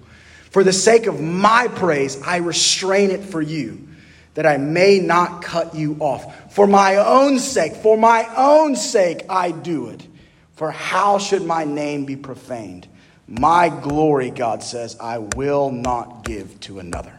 For 0.50 0.63
the 0.63 0.74
sake 0.74 1.06
of 1.06 1.22
my 1.22 1.68
praise, 1.68 2.22
I 2.24 2.38
restrain 2.38 3.12
it 3.12 3.24
for 3.24 3.41
you, 3.41 3.88
that 4.34 4.48
I 4.48 4.58
may 4.58 5.00
not 5.00 5.44
cut 5.44 5.75
you 5.75 5.98
off. 6.00 6.53
For 6.53 6.65
my 6.65 6.96
own 6.96 7.38
sake, 7.38 7.75
for 7.75 7.98
my 7.98 8.27
own 8.36 8.75
sake, 8.75 9.25
I 9.29 9.51
do 9.51 9.89
it. 9.89 10.06
For 10.53 10.72
how 10.72 11.20
should 11.20 11.44
my 11.44 11.65
name 11.65 12.06
be 12.06 12.15
profaned? 12.15 12.88
My 13.27 13.70
glory, 13.70 14.32
God 14.32 14.63
says, 14.63 14.98
I 15.00 15.20
will 15.20 15.70
not 15.70 16.24
give 16.25 16.60
to 16.62 16.79
another. 16.79 17.13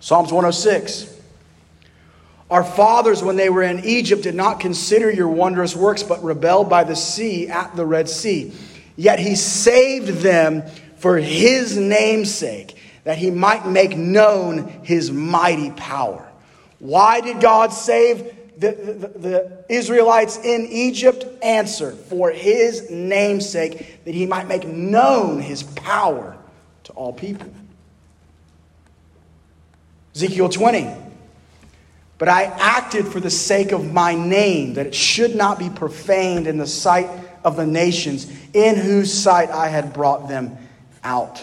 Psalms 0.00 0.32
106. 0.32 1.14
Our 2.54 2.62
fathers, 2.62 3.20
when 3.20 3.34
they 3.34 3.50
were 3.50 3.64
in 3.64 3.84
Egypt, 3.84 4.22
did 4.22 4.36
not 4.36 4.60
consider 4.60 5.10
your 5.10 5.26
wondrous 5.26 5.74
works, 5.74 6.04
but 6.04 6.22
rebelled 6.22 6.70
by 6.70 6.84
the 6.84 6.94
sea 6.94 7.48
at 7.48 7.74
the 7.74 7.84
Red 7.84 8.08
Sea. 8.08 8.52
Yet 8.94 9.18
he 9.18 9.34
saved 9.34 10.20
them 10.20 10.62
for 10.94 11.16
his 11.16 11.76
name's 11.76 12.32
sake, 12.32 12.76
that 13.02 13.18
he 13.18 13.32
might 13.32 13.66
make 13.66 13.96
known 13.96 14.68
his 14.84 15.10
mighty 15.10 15.72
power. 15.72 16.30
Why 16.78 17.20
did 17.20 17.40
God 17.40 17.72
save 17.72 18.32
the, 18.56 18.70
the, 18.70 19.18
the, 19.18 19.64
Israelites 19.68 20.38
in 20.38 20.68
Egypt? 20.70 21.26
Answer 21.42 21.90
for 21.90 22.30
his 22.30 22.88
name's 22.88 23.50
sake, 23.50 24.04
that 24.04 24.14
he 24.14 24.26
might 24.26 24.46
make 24.46 24.64
known 24.64 25.40
his 25.40 25.64
power 25.64 26.36
to 26.84 26.92
all 26.92 27.12
people. 27.12 27.52
Ezekiel 30.14 30.50
20. 30.50 31.03
But 32.24 32.32
I 32.32 32.44
acted 32.44 33.06
for 33.06 33.20
the 33.20 33.28
sake 33.28 33.70
of 33.72 33.92
my 33.92 34.14
name, 34.14 34.72
that 34.74 34.86
it 34.86 34.94
should 34.94 35.36
not 35.36 35.58
be 35.58 35.68
profaned 35.68 36.46
in 36.46 36.56
the 36.56 36.66
sight 36.66 37.10
of 37.44 37.56
the 37.56 37.66
nations, 37.66 38.26
in 38.54 38.76
whose 38.76 39.12
sight 39.12 39.50
I 39.50 39.68
had 39.68 39.92
brought 39.92 40.26
them 40.26 40.56
out. 41.02 41.42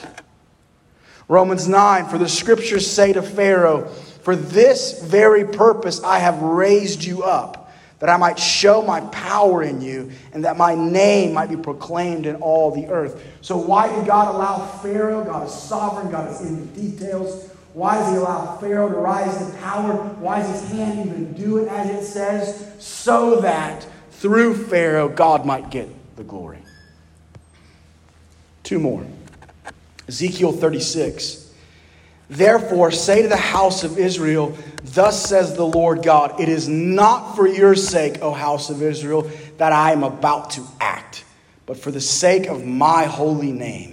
Romans 1.27 1.67
9, 1.67 2.07
for 2.07 2.17
the 2.17 2.27
scriptures 2.27 2.89
say 2.89 3.13
to 3.13 3.21
Pharaoh, 3.21 3.89
For 4.23 4.35
this 4.35 5.03
very 5.03 5.45
purpose 5.45 6.03
I 6.03 6.17
have 6.17 6.41
raised 6.41 7.03
you 7.03 7.21
up, 7.21 7.71
that 7.99 8.09
I 8.09 8.17
might 8.17 8.39
show 8.39 8.81
my 8.81 9.01
power 9.01 9.61
in 9.61 9.81
you, 9.81 10.09
and 10.33 10.45
that 10.45 10.57
my 10.57 10.73
name 10.73 11.35
might 11.35 11.51
be 11.51 11.57
proclaimed 11.57 12.25
in 12.25 12.37
all 12.37 12.71
the 12.71 12.87
earth. 12.87 13.23
So, 13.41 13.55
why 13.55 13.95
did 13.95 14.07
God 14.07 14.33
allow 14.33 14.65
Pharaoh? 14.81 15.23
God 15.23 15.45
is 15.45 15.53
sovereign, 15.53 16.11
God 16.11 16.31
is 16.31 16.41
in 16.41 16.59
the 16.59 16.81
details. 16.81 17.50
Why 17.73 17.95
does 17.95 18.11
he 18.11 18.17
allow 18.17 18.57
Pharaoh 18.57 18.89
to 18.89 18.95
rise 18.95 19.37
to 19.37 19.57
power? 19.57 19.93
Why 19.93 20.39
does 20.39 20.61
his 20.61 20.71
hand 20.71 20.99
even 20.99 21.33
do 21.33 21.57
it 21.59 21.69
as 21.69 21.89
it 21.89 22.05
says? 22.05 22.67
So 22.79 23.39
that 23.41 23.87
through 24.11 24.65
Pharaoh, 24.65 25.09
God 25.09 25.45
might 25.45 25.69
get 25.69 25.89
the 26.15 26.23
glory. 26.23 26.59
Two 28.63 28.79
more. 28.79 29.05
Ezekiel 30.07 30.51
36. 30.51 31.51
Therefore, 32.29 32.91
say 32.91 33.23
to 33.23 33.27
the 33.27 33.35
house 33.35 33.83
of 33.83 33.97
Israel, 33.97 34.57
Thus 34.83 35.25
says 35.27 35.55
the 35.55 35.65
Lord 35.65 36.03
God, 36.03 36.39
It 36.39 36.49
is 36.49 36.67
not 36.67 37.35
for 37.35 37.47
your 37.47 37.75
sake, 37.75 38.21
O 38.21 38.31
house 38.31 38.69
of 38.69 38.81
Israel, 38.81 39.29
that 39.57 39.73
I 39.73 39.91
am 39.91 40.03
about 40.03 40.51
to 40.51 40.63
act, 40.79 41.25
but 41.65 41.77
for 41.77 41.91
the 41.91 42.01
sake 42.01 42.47
of 42.47 42.65
my 42.65 43.05
holy 43.05 43.51
name 43.51 43.90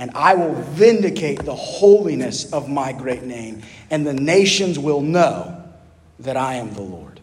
and 0.00 0.10
I 0.14 0.34
will 0.34 0.54
vindicate 0.54 1.44
the 1.44 1.54
holiness 1.54 2.50
of 2.54 2.70
my 2.70 2.90
great 2.92 3.22
name, 3.22 3.60
and 3.90 4.06
the 4.06 4.14
nations 4.14 4.78
will 4.78 5.02
know 5.02 5.62
that 6.20 6.38
I 6.38 6.54
am 6.54 6.72
the 6.72 6.80
Lord. 6.80 7.20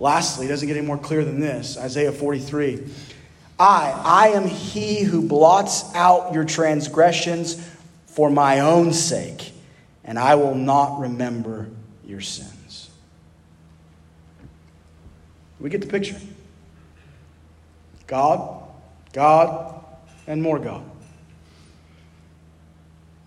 Lastly, 0.00 0.46
it 0.46 0.48
doesn't 0.48 0.66
get 0.66 0.76
any 0.76 0.84
more 0.84 0.98
clear 0.98 1.24
than 1.24 1.38
this 1.38 1.78
Isaiah 1.78 2.10
43. 2.10 2.84
I, 3.56 4.02
I 4.04 4.28
am 4.30 4.48
he 4.48 5.04
who 5.04 5.22
blots 5.22 5.94
out 5.94 6.34
your 6.34 6.44
transgressions 6.44 7.54
for 8.06 8.28
my 8.30 8.58
own 8.58 8.92
sake, 8.92 9.52
and 10.04 10.18
I 10.18 10.34
will 10.34 10.56
not 10.56 10.98
remember 10.98 11.68
your 12.04 12.20
sins. 12.20 12.90
We 15.60 15.70
get 15.70 15.82
the 15.82 15.86
picture. 15.86 16.20
God, 18.08 18.60
God, 19.12 19.84
and 20.26 20.42
more 20.42 20.58
God. 20.58 20.84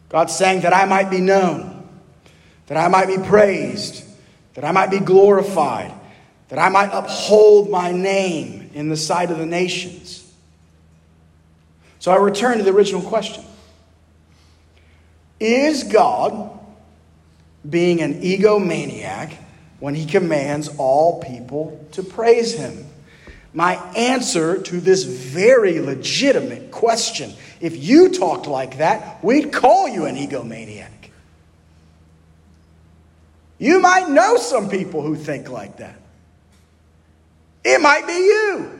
God's 0.09 0.35
saying 0.35 0.61
that 0.61 0.73
I 0.73 0.85
might 0.85 1.09
be 1.09 1.19
known, 1.19 1.87
that 2.67 2.77
I 2.77 2.87
might 2.87 3.07
be 3.07 3.17
praised, 3.17 4.03
that 4.53 4.63
I 4.63 4.71
might 4.71 4.89
be 4.89 4.99
glorified, 4.99 5.93
that 6.49 6.59
I 6.59 6.69
might 6.69 6.89
uphold 6.93 7.69
my 7.69 7.91
name 7.91 8.69
in 8.73 8.89
the 8.89 8.97
sight 8.97 9.31
of 9.31 9.37
the 9.37 9.45
nations. 9.45 10.23
So 11.99 12.11
I 12.11 12.17
return 12.17 12.57
to 12.57 12.63
the 12.63 12.71
original 12.71 13.01
question 13.01 13.43
Is 15.39 15.83
God 15.83 16.57
being 17.69 18.01
an 18.01 18.21
egomaniac 18.21 19.35
when 19.79 19.93
he 19.93 20.05
commands 20.05 20.69
all 20.77 21.21
people 21.21 21.85
to 21.91 22.03
praise 22.03 22.53
him? 22.53 22.85
My 23.53 23.75
answer 23.95 24.61
to 24.61 24.79
this 24.79 25.03
very 25.03 25.79
legitimate 25.79 26.71
question 26.71 27.33
if 27.59 27.83
you 27.83 28.09
talked 28.09 28.47
like 28.47 28.77
that, 28.77 29.23
we'd 29.23 29.51
call 29.51 29.87
you 29.87 30.05
an 30.05 30.15
egomaniac. 30.15 30.91
You 33.59 33.79
might 33.79 34.09
know 34.09 34.37
some 34.37 34.69
people 34.69 35.01
who 35.01 35.15
think 35.15 35.49
like 35.49 35.77
that. 35.77 35.99
It 37.63 37.81
might 37.81 38.05
be 38.05 38.13
you. 38.13 38.79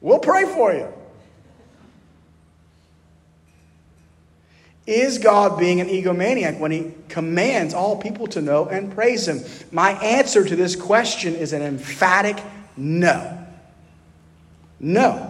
We'll 0.00 0.18
pray 0.18 0.44
for 0.44 0.72
you. 0.72 0.92
Is 4.86 5.18
God 5.18 5.58
being 5.58 5.80
an 5.82 5.88
egomaniac 5.88 6.58
when 6.58 6.70
he 6.70 6.92
commands 7.10 7.74
all 7.74 7.96
people 7.96 8.26
to 8.28 8.40
know 8.40 8.66
and 8.66 8.90
praise 8.94 9.28
him? 9.28 9.42
My 9.70 9.92
answer 9.92 10.44
to 10.44 10.56
this 10.56 10.76
question 10.76 11.34
is 11.34 11.52
an 11.52 11.60
emphatic 11.60 12.42
no. 12.76 13.46
No. 14.80 15.27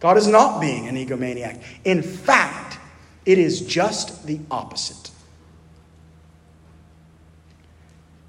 God 0.00 0.16
is 0.16 0.28
not 0.28 0.60
being 0.60 0.86
an 0.86 0.94
egomaniac. 0.96 1.62
In 1.84 2.02
fact, 2.02 2.78
it 3.26 3.38
is 3.38 3.60
just 3.60 4.26
the 4.26 4.40
opposite. 4.50 5.10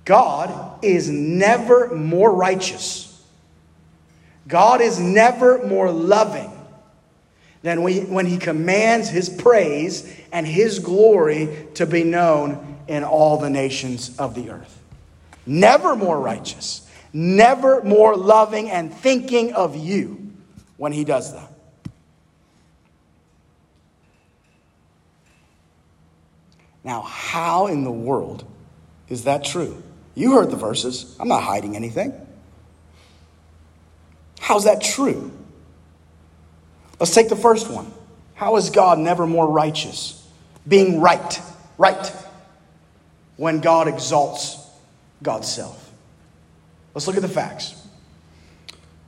God 0.05 0.83
is 0.83 1.09
never 1.09 1.95
more 1.95 2.33
righteous. 2.33 3.23
God 4.47 4.81
is 4.81 4.99
never 4.99 5.65
more 5.67 5.91
loving 5.91 6.51
than 7.61 7.83
when 7.83 8.25
he 8.25 8.38
commands 8.38 9.09
his 9.09 9.29
praise 9.29 10.11
and 10.31 10.47
his 10.47 10.79
glory 10.79 11.67
to 11.75 11.85
be 11.85 12.03
known 12.03 12.77
in 12.88 13.03
all 13.03 13.38
the 13.38 13.49
nations 13.49 14.17
of 14.17 14.33
the 14.33 14.49
earth. 14.49 14.81
Never 15.45 15.95
more 15.95 16.19
righteous, 16.19 16.89
never 17.13 17.83
more 17.83 18.15
loving 18.15 18.71
and 18.71 18.91
thinking 18.91 19.53
of 19.53 19.75
you 19.75 20.31
when 20.77 20.91
he 20.91 21.03
does 21.03 21.33
that. 21.33 21.49
Now, 26.83 27.01
how 27.01 27.67
in 27.67 27.83
the 27.83 27.91
world 27.91 28.45
is 29.07 29.25
that 29.25 29.43
true? 29.43 29.81
You 30.15 30.33
heard 30.33 30.51
the 30.51 30.57
verses. 30.57 31.15
I'm 31.19 31.27
not 31.27 31.43
hiding 31.43 31.75
anything. 31.75 32.13
How's 34.39 34.63
that 34.63 34.81
true? 34.81 35.31
Let's 37.00 37.13
take 37.13 37.29
the 37.29 37.36
first 37.36 37.69
one. 37.69 37.91
How 38.36 38.55
is 38.55 38.69
God 38.69 39.00
never 39.00 39.27
more 39.27 39.48
righteous? 39.48 40.15
Being 40.67 41.01
right, 41.01 41.41
right, 41.77 42.12
when 43.38 43.59
God 43.59 43.88
exalts 43.88 44.57
God's 45.21 45.48
self. 45.48 45.91
Let's 46.93 47.07
look 47.07 47.15
at 47.15 47.21
the 47.21 47.27
facts. 47.27 47.75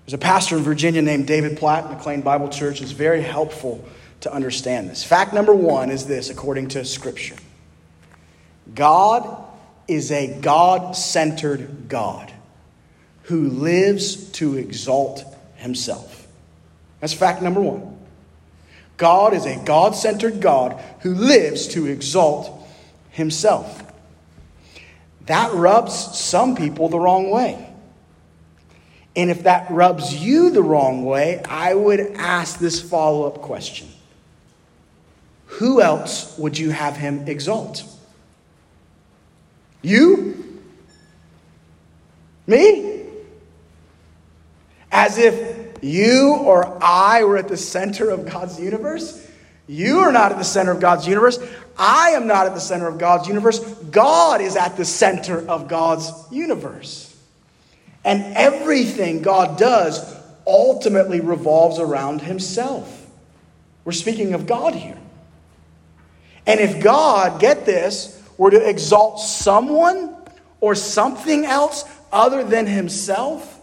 There's 0.05 0.13
a 0.13 0.17
pastor 0.17 0.57
in 0.57 0.63
Virginia 0.63 1.01
named 1.01 1.27
David 1.27 1.57
Platt, 1.57 1.89
McLean 1.89 2.21
Bible 2.21 2.49
Church. 2.49 2.81
is 2.81 2.91
very 2.91 3.21
helpful 3.21 3.83
to 4.21 4.33
understand 4.33 4.89
this. 4.89 5.03
Fact 5.03 5.33
number 5.33 5.53
one 5.53 5.89
is 5.89 6.05
this, 6.05 6.29
according 6.29 6.69
to 6.69 6.85
Scripture 6.85 7.35
God 8.73 9.45
is 9.87 10.11
a 10.11 10.39
God 10.39 10.95
centered 10.95 11.89
God 11.89 12.31
who 13.23 13.49
lives 13.49 14.31
to 14.33 14.57
exalt 14.57 15.23
himself. 15.55 16.27
That's 16.99 17.13
fact 17.13 17.41
number 17.41 17.61
one. 17.61 17.97
God 18.97 19.33
is 19.33 19.45
a 19.45 19.61
God 19.65 19.95
centered 19.95 20.41
God 20.41 20.79
who 21.01 21.15
lives 21.15 21.67
to 21.69 21.87
exalt 21.87 22.67
himself. 23.09 23.83
That 25.25 25.53
rubs 25.53 26.19
some 26.19 26.55
people 26.55 26.89
the 26.89 26.99
wrong 26.99 27.29
way. 27.29 27.67
And 29.15 29.29
if 29.29 29.43
that 29.43 29.69
rubs 29.69 30.15
you 30.15 30.51
the 30.51 30.63
wrong 30.63 31.03
way, 31.03 31.41
I 31.43 31.73
would 31.73 31.99
ask 32.15 32.59
this 32.59 32.81
follow 32.81 33.27
up 33.27 33.41
question 33.41 33.87
Who 35.45 35.81
else 35.81 36.37
would 36.37 36.57
you 36.57 36.69
have 36.69 36.95
him 36.95 37.27
exalt? 37.27 37.83
You? 39.81 40.61
Me? 42.47 43.03
As 44.91 45.17
if 45.17 45.83
you 45.83 46.35
or 46.35 46.77
I 46.83 47.23
were 47.23 47.37
at 47.37 47.47
the 47.47 47.57
center 47.57 48.09
of 48.09 48.29
God's 48.29 48.59
universe? 48.59 49.27
You 49.67 49.99
are 49.99 50.11
not 50.11 50.31
at 50.31 50.37
the 50.37 50.43
center 50.43 50.71
of 50.71 50.79
God's 50.79 51.07
universe. 51.07 51.39
I 51.77 52.11
am 52.11 52.27
not 52.27 52.45
at 52.45 52.53
the 52.53 52.59
center 52.59 52.87
of 52.87 52.97
God's 52.97 53.27
universe. 53.27 53.59
God 53.59 54.41
is 54.41 54.55
at 54.55 54.75
the 54.77 54.85
center 54.85 55.47
of 55.47 55.67
God's 55.67 56.11
universe. 56.29 57.07
And 58.03 58.35
everything 58.35 59.21
God 59.21 59.57
does 59.57 60.17
ultimately 60.45 61.21
revolves 61.21 61.79
around 61.79 62.21
Himself. 62.21 63.07
We're 63.85 63.91
speaking 63.93 64.33
of 64.33 64.45
God 64.45 64.75
here. 64.75 64.97
And 66.45 66.59
if 66.59 66.83
God, 66.83 67.39
get 67.39 67.65
this, 67.65 68.20
were 68.41 68.49
to 68.49 68.67
exalt 68.67 69.19
someone 69.19 70.15
or 70.61 70.73
something 70.73 71.45
else 71.45 71.85
other 72.11 72.43
than 72.43 72.65
himself, 72.65 73.59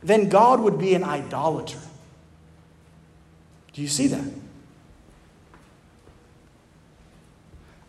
then 0.00 0.28
God 0.28 0.60
would 0.60 0.78
be 0.78 0.94
an 0.94 1.02
idolater. 1.02 1.80
Do 3.72 3.82
you 3.82 3.88
see 3.88 4.06
that? 4.06 4.22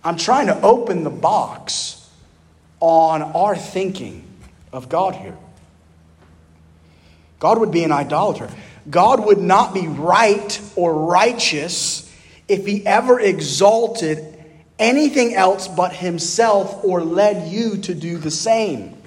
I'm 0.04 0.18
trying 0.18 0.48
to 0.48 0.60
open 0.60 1.04
the 1.04 1.12
box 1.12 2.10
on 2.80 3.22
our 3.22 3.56
thinking 3.56 4.28
of 4.74 4.90
God 4.90 5.14
here. 5.14 5.38
God 7.38 7.60
would 7.60 7.70
be 7.70 7.84
an 7.84 7.92
idolater. 7.92 8.50
God 8.90 9.24
would 9.24 9.38
not 9.38 9.72
be 9.72 9.88
right 9.88 10.60
or 10.76 10.96
righteous 10.96 12.12
if 12.48 12.66
he 12.66 12.84
ever 12.88 13.20
exalted 13.20 14.34
anything 14.80 15.34
else 15.34 15.68
but 15.68 15.94
himself 15.94 16.84
or 16.84 17.02
led 17.02 17.52
you 17.52 17.78
to 17.78 17.94
do 17.94 18.18
the 18.18 18.32
same. 18.32 18.98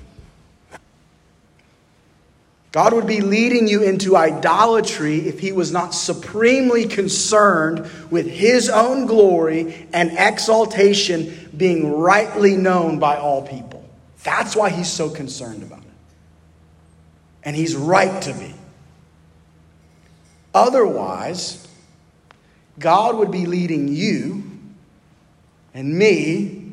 God 2.73 2.93
would 2.93 3.07
be 3.07 3.21
leading 3.21 3.67
you 3.67 3.83
into 3.83 4.17
idolatry 4.17 5.27
if 5.27 5.41
he 5.41 5.51
was 5.51 5.73
not 5.73 5.93
supremely 5.93 6.87
concerned 6.87 7.91
with 8.11 8.27
his 8.29 8.69
own 8.69 9.07
glory 9.07 9.89
and 9.93 10.13
exaltation 10.17 11.51
being 11.57 11.93
rightly 11.93 12.57
known 12.57 13.01
by 13.01 13.17
all 13.17 13.43
people. 13.43 13.85
That's 14.23 14.55
why 14.55 14.71
he's 14.71 14.91
so 14.91 15.11
concerned 15.11 15.65
about 15.65 15.81
it. 15.81 15.85
And 17.43 17.57
he's 17.57 17.75
right 17.75 18.23
to 18.23 18.33
be. 18.35 18.55
Otherwise, 20.55 21.67
God 22.79 23.17
would 23.17 23.33
be 23.33 23.47
leading 23.47 23.89
you 23.89 24.40
and 25.75 25.99
me 25.99 26.73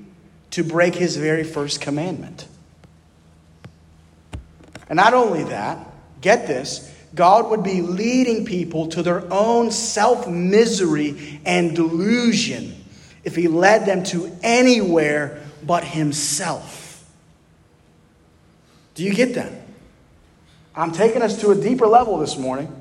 to 0.52 0.64
break 0.64 0.96
his 0.96 1.18
very 1.18 1.44
first 1.44 1.82
commandment. 1.82 2.48
And 4.90 4.98
not 4.98 5.14
only 5.14 5.44
that, 5.46 5.86
get 6.22 6.48
this, 6.48 6.94
God 7.14 7.50
would 7.50 7.64
be 7.64 7.82
leading 7.82 8.46
people 8.46 8.88
to 8.90 9.04
their 9.04 9.32
own 9.32 9.72
self 9.72 10.28
misery 10.28 11.42
and 11.46 11.76
delusion 11.76 12.84
if 13.24 13.36
he 13.36 13.48
led 13.48 13.86
them 13.86 14.04
to 14.06 14.32
anywhere 14.42 15.42
but 15.64 15.84
himself. 15.84 17.06
Do 18.96 19.04
you 19.04 19.14
get 19.14 19.36
that? 19.36 19.52
I'm 20.76 20.92
taking 20.92 21.22
us 21.22 21.42
to 21.42 21.52
a 21.52 21.56
deeper 21.56 21.88
level 21.88 22.20
this 22.20 22.38
morning, 22.38 22.72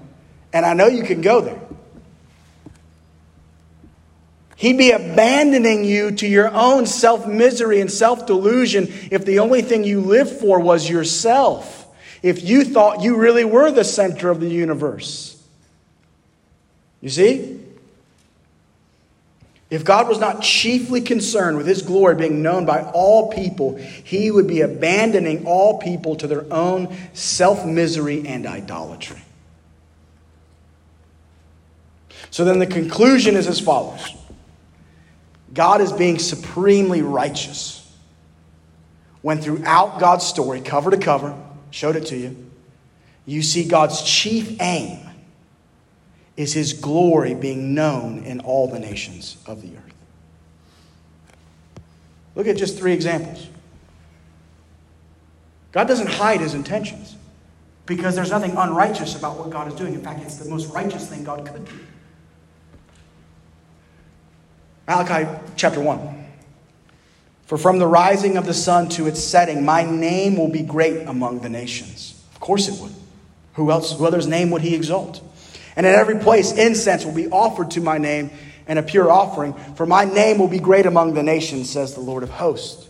and 0.52 0.64
I 0.64 0.74
know 0.74 0.86
you 0.86 1.02
can 1.02 1.20
go 1.20 1.40
there. 1.40 1.60
He'd 4.66 4.78
be 4.78 4.90
abandoning 4.90 5.84
you 5.84 6.10
to 6.10 6.26
your 6.26 6.52
own 6.52 6.86
self 6.86 7.24
misery 7.24 7.80
and 7.80 7.88
self 7.88 8.26
delusion 8.26 8.88
if 9.12 9.24
the 9.24 9.38
only 9.38 9.62
thing 9.62 9.84
you 9.84 10.00
lived 10.00 10.40
for 10.40 10.58
was 10.58 10.90
yourself. 10.90 11.86
If 12.20 12.42
you 12.42 12.64
thought 12.64 13.00
you 13.00 13.16
really 13.16 13.44
were 13.44 13.70
the 13.70 13.84
center 13.84 14.28
of 14.28 14.40
the 14.40 14.48
universe. 14.48 15.40
You 17.00 17.10
see? 17.10 17.60
If 19.70 19.84
God 19.84 20.08
was 20.08 20.18
not 20.18 20.42
chiefly 20.42 21.00
concerned 21.00 21.58
with 21.58 21.68
his 21.68 21.82
glory 21.82 22.16
being 22.16 22.42
known 22.42 22.66
by 22.66 22.82
all 22.92 23.30
people, 23.30 23.76
he 23.76 24.32
would 24.32 24.48
be 24.48 24.62
abandoning 24.62 25.46
all 25.46 25.78
people 25.78 26.16
to 26.16 26.26
their 26.26 26.52
own 26.52 26.92
self 27.12 27.64
misery 27.64 28.26
and 28.26 28.44
idolatry. 28.44 29.22
So 32.32 32.44
then 32.44 32.58
the 32.58 32.66
conclusion 32.66 33.36
is 33.36 33.46
as 33.46 33.60
follows 33.60 34.12
God 35.54 35.80
is 35.80 35.92
being 35.92 36.18
supremely 36.18 37.02
righteous. 37.02 37.82
When 39.22 39.40
throughout 39.40 39.98
God's 39.98 40.26
story, 40.26 40.60
cover 40.60 40.90
to 40.90 40.98
cover, 40.98 41.36
showed 41.70 41.96
it 41.96 42.06
to 42.06 42.16
you, 42.16 42.50
you 43.26 43.42
see 43.42 43.66
God's 43.66 44.02
chief 44.02 44.60
aim 44.60 45.00
is 46.36 46.52
his 46.52 46.74
glory 46.74 47.34
being 47.34 47.74
known 47.74 48.22
in 48.24 48.40
all 48.40 48.68
the 48.68 48.78
nations 48.78 49.36
of 49.46 49.62
the 49.62 49.68
earth. 49.76 49.94
Look 52.34 52.46
at 52.46 52.56
just 52.56 52.78
three 52.78 52.92
examples. 52.92 53.48
God 55.72 55.88
doesn't 55.88 56.08
hide 56.08 56.40
his 56.40 56.54
intentions 56.54 57.16
because 57.86 58.14
there's 58.14 58.30
nothing 58.30 58.52
unrighteous 58.56 59.16
about 59.16 59.38
what 59.38 59.50
God 59.50 59.68
is 59.68 59.74
doing. 59.74 59.94
In 59.94 60.02
fact, 60.02 60.20
it's 60.22 60.36
the 60.36 60.48
most 60.48 60.72
righteous 60.72 61.08
thing 61.08 61.24
God 61.24 61.46
could 61.50 61.64
do. 61.64 61.78
Malachi 64.86 65.28
chapter 65.56 65.80
1. 65.80 66.24
For 67.46 67.58
from 67.58 67.78
the 67.78 67.86
rising 67.86 68.36
of 68.36 68.46
the 68.46 68.54
sun 68.54 68.88
to 68.90 69.06
its 69.06 69.22
setting, 69.22 69.64
my 69.64 69.84
name 69.84 70.36
will 70.36 70.48
be 70.48 70.62
great 70.62 71.06
among 71.06 71.40
the 71.40 71.48
nations. 71.48 72.20
Of 72.34 72.40
course 72.40 72.68
it 72.68 72.80
would. 72.80 72.92
Who 73.54 73.70
else, 73.70 73.96
who 73.96 74.06
other's 74.06 74.26
name 74.26 74.50
would 74.50 74.62
he 74.62 74.74
exalt? 74.74 75.22
And 75.76 75.86
in 75.86 75.94
every 75.94 76.18
place, 76.18 76.52
incense 76.52 77.04
will 77.04 77.14
be 77.14 77.28
offered 77.28 77.72
to 77.72 77.80
my 77.80 77.98
name 77.98 78.30
and 78.66 78.78
a 78.78 78.82
pure 78.82 79.10
offering, 79.10 79.54
for 79.74 79.86
my 79.86 80.04
name 80.04 80.38
will 80.38 80.48
be 80.48 80.58
great 80.58 80.86
among 80.86 81.14
the 81.14 81.22
nations, 81.22 81.70
says 81.70 81.94
the 81.94 82.00
Lord 82.00 82.22
of 82.22 82.30
hosts. 82.30 82.88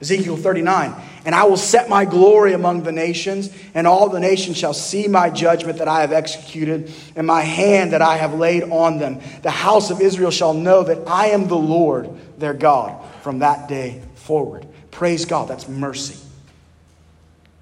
Ezekiel 0.00 0.36
39. 0.36 0.94
And 1.24 1.34
I 1.34 1.44
will 1.44 1.56
set 1.56 1.88
my 1.88 2.04
glory 2.04 2.52
among 2.52 2.84
the 2.84 2.92
nations, 2.92 3.50
and 3.74 3.86
all 3.86 4.08
the 4.08 4.20
nations 4.20 4.56
shall 4.56 4.74
see 4.74 5.08
my 5.08 5.28
judgment 5.30 5.78
that 5.78 5.88
I 5.88 6.00
have 6.02 6.12
executed, 6.12 6.92
and 7.16 7.26
my 7.26 7.42
hand 7.42 7.92
that 7.92 8.02
I 8.02 8.16
have 8.16 8.34
laid 8.34 8.64
on 8.64 8.98
them. 8.98 9.20
The 9.42 9.50
house 9.50 9.90
of 9.90 10.00
Israel 10.00 10.30
shall 10.30 10.54
know 10.54 10.82
that 10.84 11.06
I 11.08 11.28
am 11.28 11.48
the 11.48 11.56
Lord 11.56 12.10
their 12.38 12.54
God 12.54 13.04
from 13.22 13.40
that 13.40 13.68
day 13.68 14.02
forward. 14.14 14.66
Praise 14.90 15.24
God. 15.24 15.48
That's 15.48 15.68
mercy, 15.68 16.18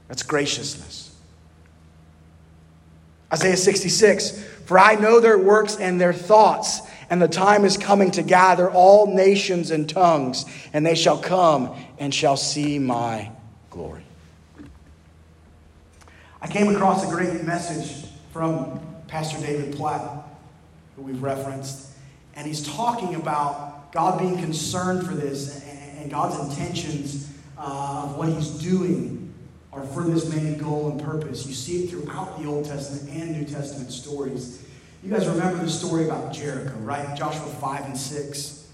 that's 0.09 0.23
graciousness. 0.23 1.07
Isaiah 3.33 3.57
66 3.57 4.41
For 4.67 4.79
I 4.79 4.95
know 4.95 5.21
their 5.21 5.39
works 5.39 5.77
and 5.77 6.01
their 6.01 6.13
thoughts, 6.13 6.81
and 7.11 7.21
the 7.21 7.29
time 7.29 7.65
is 7.65 7.77
coming 7.77 8.11
to 8.13 8.23
gather 8.23 8.71
all 8.71 9.15
nations 9.15 9.71
and 9.71 9.89
tongues, 9.89 10.45
and 10.73 10.85
they 10.85 10.95
shall 10.95 11.19
come 11.19 11.75
and 11.99 12.15
shall 12.15 12.37
see 12.37 12.79
my 12.79 13.31
glory. 13.71 14.05
I 16.41 16.49
came 16.49 16.75
across 16.75 17.05
a 17.05 17.09
great 17.09 17.45
message 17.45 18.09
from 18.33 18.81
Pastor 19.09 19.41
David 19.41 19.77
Platt, 19.77 20.29
who 20.97 21.03
we've 21.03 21.23
referenced, 21.23 21.91
and 22.35 22.47
he's 22.47 22.67
talking 22.67 23.15
about 23.15 23.93
God 23.93 24.19
being 24.19 24.39
concerned 24.39 25.07
for 25.07 25.15
this 25.15 25.65
and 25.99 26.11
God's 26.11 26.39
intentions 26.51 27.33
uh, 27.59 28.03
of 28.05 28.17
what 28.17 28.29
he's 28.29 28.51
doing 28.51 29.33
are 29.73 29.85
for 29.87 30.05
this 30.05 30.33
main 30.33 30.57
goal 30.59 30.91
and 30.91 31.01
purpose. 31.01 31.47
You 31.47 31.55
see 31.55 31.85
it 31.85 31.91
throughout 31.91 32.41
the 32.41 32.49
Old 32.49 32.65
Testament 32.65 33.15
and 33.15 33.33
New 33.33 33.45
Testament 33.45 33.91
stories. 33.91 34.66
You 35.03 35.11
guys 35.11 35.29
remember 35.29 35.63
the 35.63 35.71
story 35.71 36.07
about 36.07 36.33
Jericho, 36.33 36.75
right? 36.79 37.17
Joshua 37.17 37.47
5 37.47 37.85
and 37.85 37.97
6. 37.97 38.67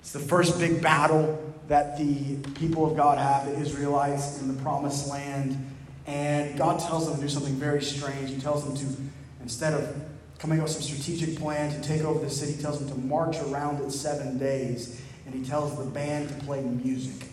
It's 0.00 0.12
the 0.12 0.18
first 0.18 0.58
big 0.58 0.82
battle 0.82 1.54
that 1.68 1.98
the 1.98 2.36
people 2.54 2.90
of 2.90 2.96
God 2.96 3.18
have, 3.18 3.46
the 3.46 3.60
Israelites 3.60 4.40
in 4.40 4.48
the 4.48 4.60
promised 4.62 5.08
land. 5.08 5.56
And 6.06 6.58
God 6.58 6.80
tells 6.80 7.06
them 7.06 7.16
to 7.16 7.20
do 7.20 7.28
something 7.28 7.54
very 7.54 7.82
strange. 7.82 8.30
He 8.30 8.40
tells 8.40 8.64
them 8.64 8.76
to, 8.76 9.00
instead 9.42 9.74
of 9.74 9.94
coming 10.38 10.58
up 10.58 10.64
with 10.64 10.72
some 10.72 10.82
strategic 10.82 11.38
plan 11.38 11.70
to 11.80 11.86
take 11.86 12.02
over 12.02 12.18
the 12.18 12.30
city, 12.30 12.54
he 12.54 12.62
tells 12.62 12.80
them 12.80 12.88
to 12.88 13.06
march 13.06 13.36
around 13.40 13.80
it 13.84 13.90
seven 13.92 14.38
days. 14.38 15.00
And 15.26 15.34
he 15.34 15.44
tells 15.44 15.76
the 15.78 15.84
band 15.84 16.28
to 16.30 16.34
play 16.46 16.62
music. 16.62 17.28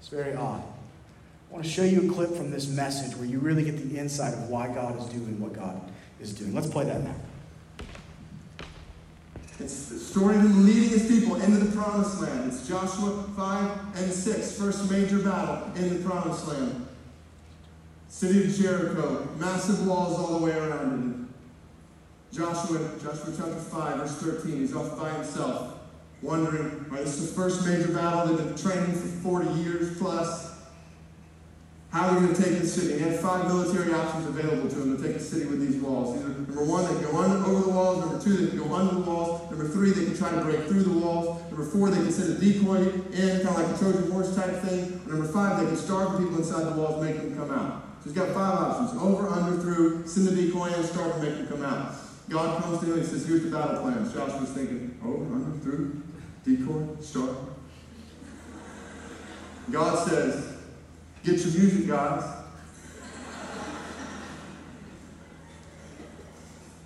It's 0.00 0.08
very 0.08 0.34
odd. 0.34 0.62
I 0.62 1.52
want 1.52 1.64
to 1.64 1.70
show 1.70 1.84
you 1.84 2.10
a 2.10 2.14
clip 2.14 2.34
from 2.34 2.50
this 2.50 2.66
message 2.66 3.14
where 3.16 3.26
you 3.26 3.38
really 3.38 3.62
get 3.62 3.76
the 3.76 3.98
insight 3.98 4.32
of 4.32 4.48
why 4.48 4.68
God 4.68 4.98
is 4.98 5.04
doing 5.06 5.38
what 5.38 5.52
God 5.52 5.80
is 6.20 6.34
doing. 6.34 6.54
Let's 6.54 6.68
play 6.68 6.84
that 6.84 7.02
now. 7.02 7.14
It's 9.58 9.86
the 9.86 9.98
story 9.98 10.36
of 10.36 10.42
him 10.42 10.64
leading 10.64 10.88
his 10.88 11.06
people 11.06 11.36
into 11.36 11.58
the 11.58 11.76
promised 11.76 12.20
land. 12.20 12.50
It's 12.50 12.66
Joshua 12.66 13.24
5 13.36 13.96
and 13.96 14.12
6, 14.12 14.58
first 14.58 14.90
major 14.90 15.18
battle 15.18 15.70
in 15.74 15.90
the 15.90 16.08
promised 16.08 16.48
land. 16.48 16.86
City 18.08 18.44
of 18.44 18.54
Jericho, 18.56 19.28
massive 19.38 19.86
walls 19.86 20.18
all 20.18 20.38
the 20.38 20.44
way 20.44 20.52
around 20.52 21.10
it. 22.32 22.36
Joshua, 22.36 22.78
Joshua 23.02 23.34
chapter 23.36 23.54
5, 23.54 23.96
verse 23.98 24.16
13, 24.16 24.60
he's 24.60 24.74
off 24.74 24.96
by 24.98 25.10
himself, 25.10 25.78
wondering, 26.22 26.86
right, 26.88 27.04
this 27.04 27.18
is 27.18 27.28
the 27.28 27.34
first 27.34 27.66
major 27.66 27.88
battle. 27.88 28.34
They've 28.34 28.46
been 28.46 28.56
training 28.56 28.92
for 28.92 29.08
40 29.44 29.50
years 29.60 29.98
plus. 29.98 30.49
How 31.90 32.06
are 32.06 32.20
we 32.20 32.26
going 32.26 32.36
to 32.36 32.42
take 32.42 32.60
the 32.60 32.66
city? 32.68 32.98
He 32.98 33.00
had 33.00 33.18
five 33.18 33.48
military 33.48 33.92
options 33.92 34.26
available 34.26 34.70
to 34.70 34.80
him 34.80 34.96
to 34.96 35.02
take 35.02 35.14
the 35.14 35.24
city 35.24 35.46
with 35.46 35.60
these 35.60 35.82
walls. 35.82 36.16
Either, 36.16 36.28
number 36.28 36.64
one, 36.64 36.84
they 36.84 37.02
can 37.02 37.10
go 37.10 37.18
under, 37.18 37.44
over 37.44 37.62
the 37.62 37.70
walls. 37.70 37.98
Number 37.98 38.22
two, 38.22 38.36
they 38.36 38.50
can 38.50 38.58
go 38.58 38.72
under 38.72 38.94
the 38.94 39.00
walls. 39.00 39.50
Number 39.50 39.66
three, 39.66 39.90
they 39.90 40.04
can 40.04 40.16
try 40.16 40.30
to 40.30 40.40
break 40.40 40.68
through 40.68 40.84
the 40.84 40.98
walls. 41.00 41.42
Number 41.50 41.64
four, 41.64 41.90
they 41.90 41.96
can 41.96 42.12
send 42.12 42.30
a 42.30 42.40
decoy 42.40 42.76
in, 42.76 43.42
kind 43.42 43.48
of 43.48 43.56
like 43.56 43.74
a 43.74 43.78
Trojan 43.78 44.08
horse 44.08 44.36
type 44.36 44.62
thing. 44.62 45.02
Or 45.06 45.14
number 45.14 45.26
five, 45.32 45.58
they 45.58 45.66
can 45.66 45.76
starve 45.76 46.12
the 46.12 46.18
people 46.18 46.38
inside 46.38 46.62
the 46.62 46.80
walls, 46.80 47.02
make 47.02 47.16
them 47.16 47.36
come 47.36 47.50
out. 47.50 47.82
So 48.04 48.10
he's 48.10 48.12
got 48.12 48.28
five 48.34 48.54
options. 48.54 49.02
Over, 49.02 49.28
under, 49.28 49.60
through, 49.60 50.06
send 50.06 50.28
the 50.28 50.46
decoy 50.46 50.72
in, 50.72 50.84
starve 50.84 51.20
them, 51.20 51.24
make 51.24 51.38
them 51.38 51.48
come 51.48 51.64
out. 51.64 51.96
God 52.28 52.62
comes 52.62 52.78
to 52.78 52.86
him 52.86 53.00
and 53.00 53.04
says, 53.04 53.26
here's 53.26 53.42
the 53.42 53.50
battle 53.50 53.82
plan. 53.82 54.04
Joshua's 54.04 54.50
thinking, 54.50 54.96
over, 55.04 55.24
under, 55.34 55.58
through, 55.58 56.00
decoy, 56.44 56.86
starve. 57.00 57.36
God 59.72 60.08
says, 60.08 60.49
Get 61.22 61.38
your 61.38 61.52
music, 61.52 61.86
guys. 61.86 62.24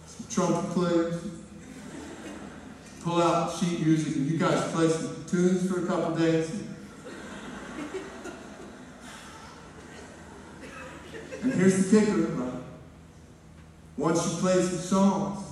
Some 0.07 0.27
trumpet 0.29 0.71
players. 0.73 1.23
Pull 3.03 3.23
out 3.23 3.55
sheet 3.55 3.87
music 3.87 4.17
and 4.17 4.31
you 4.31 4.39
guys 4.39 4.73
play 4.73 4.89
some 4.89 5.25
tunes 5.29 5.71
for 5.71 5.85
a 5.85 5.87
couple 5.87 6.17
days. 6.17 6.51
And 11.43 11.53
here's 11.53 11.91
the 11.91 12.01
kicker? 12.01 12.53
Once 13.97 14.33
you 14.33 14.39
play 14.39 14.55
some 14.63 14.79
songs 14.79 15.47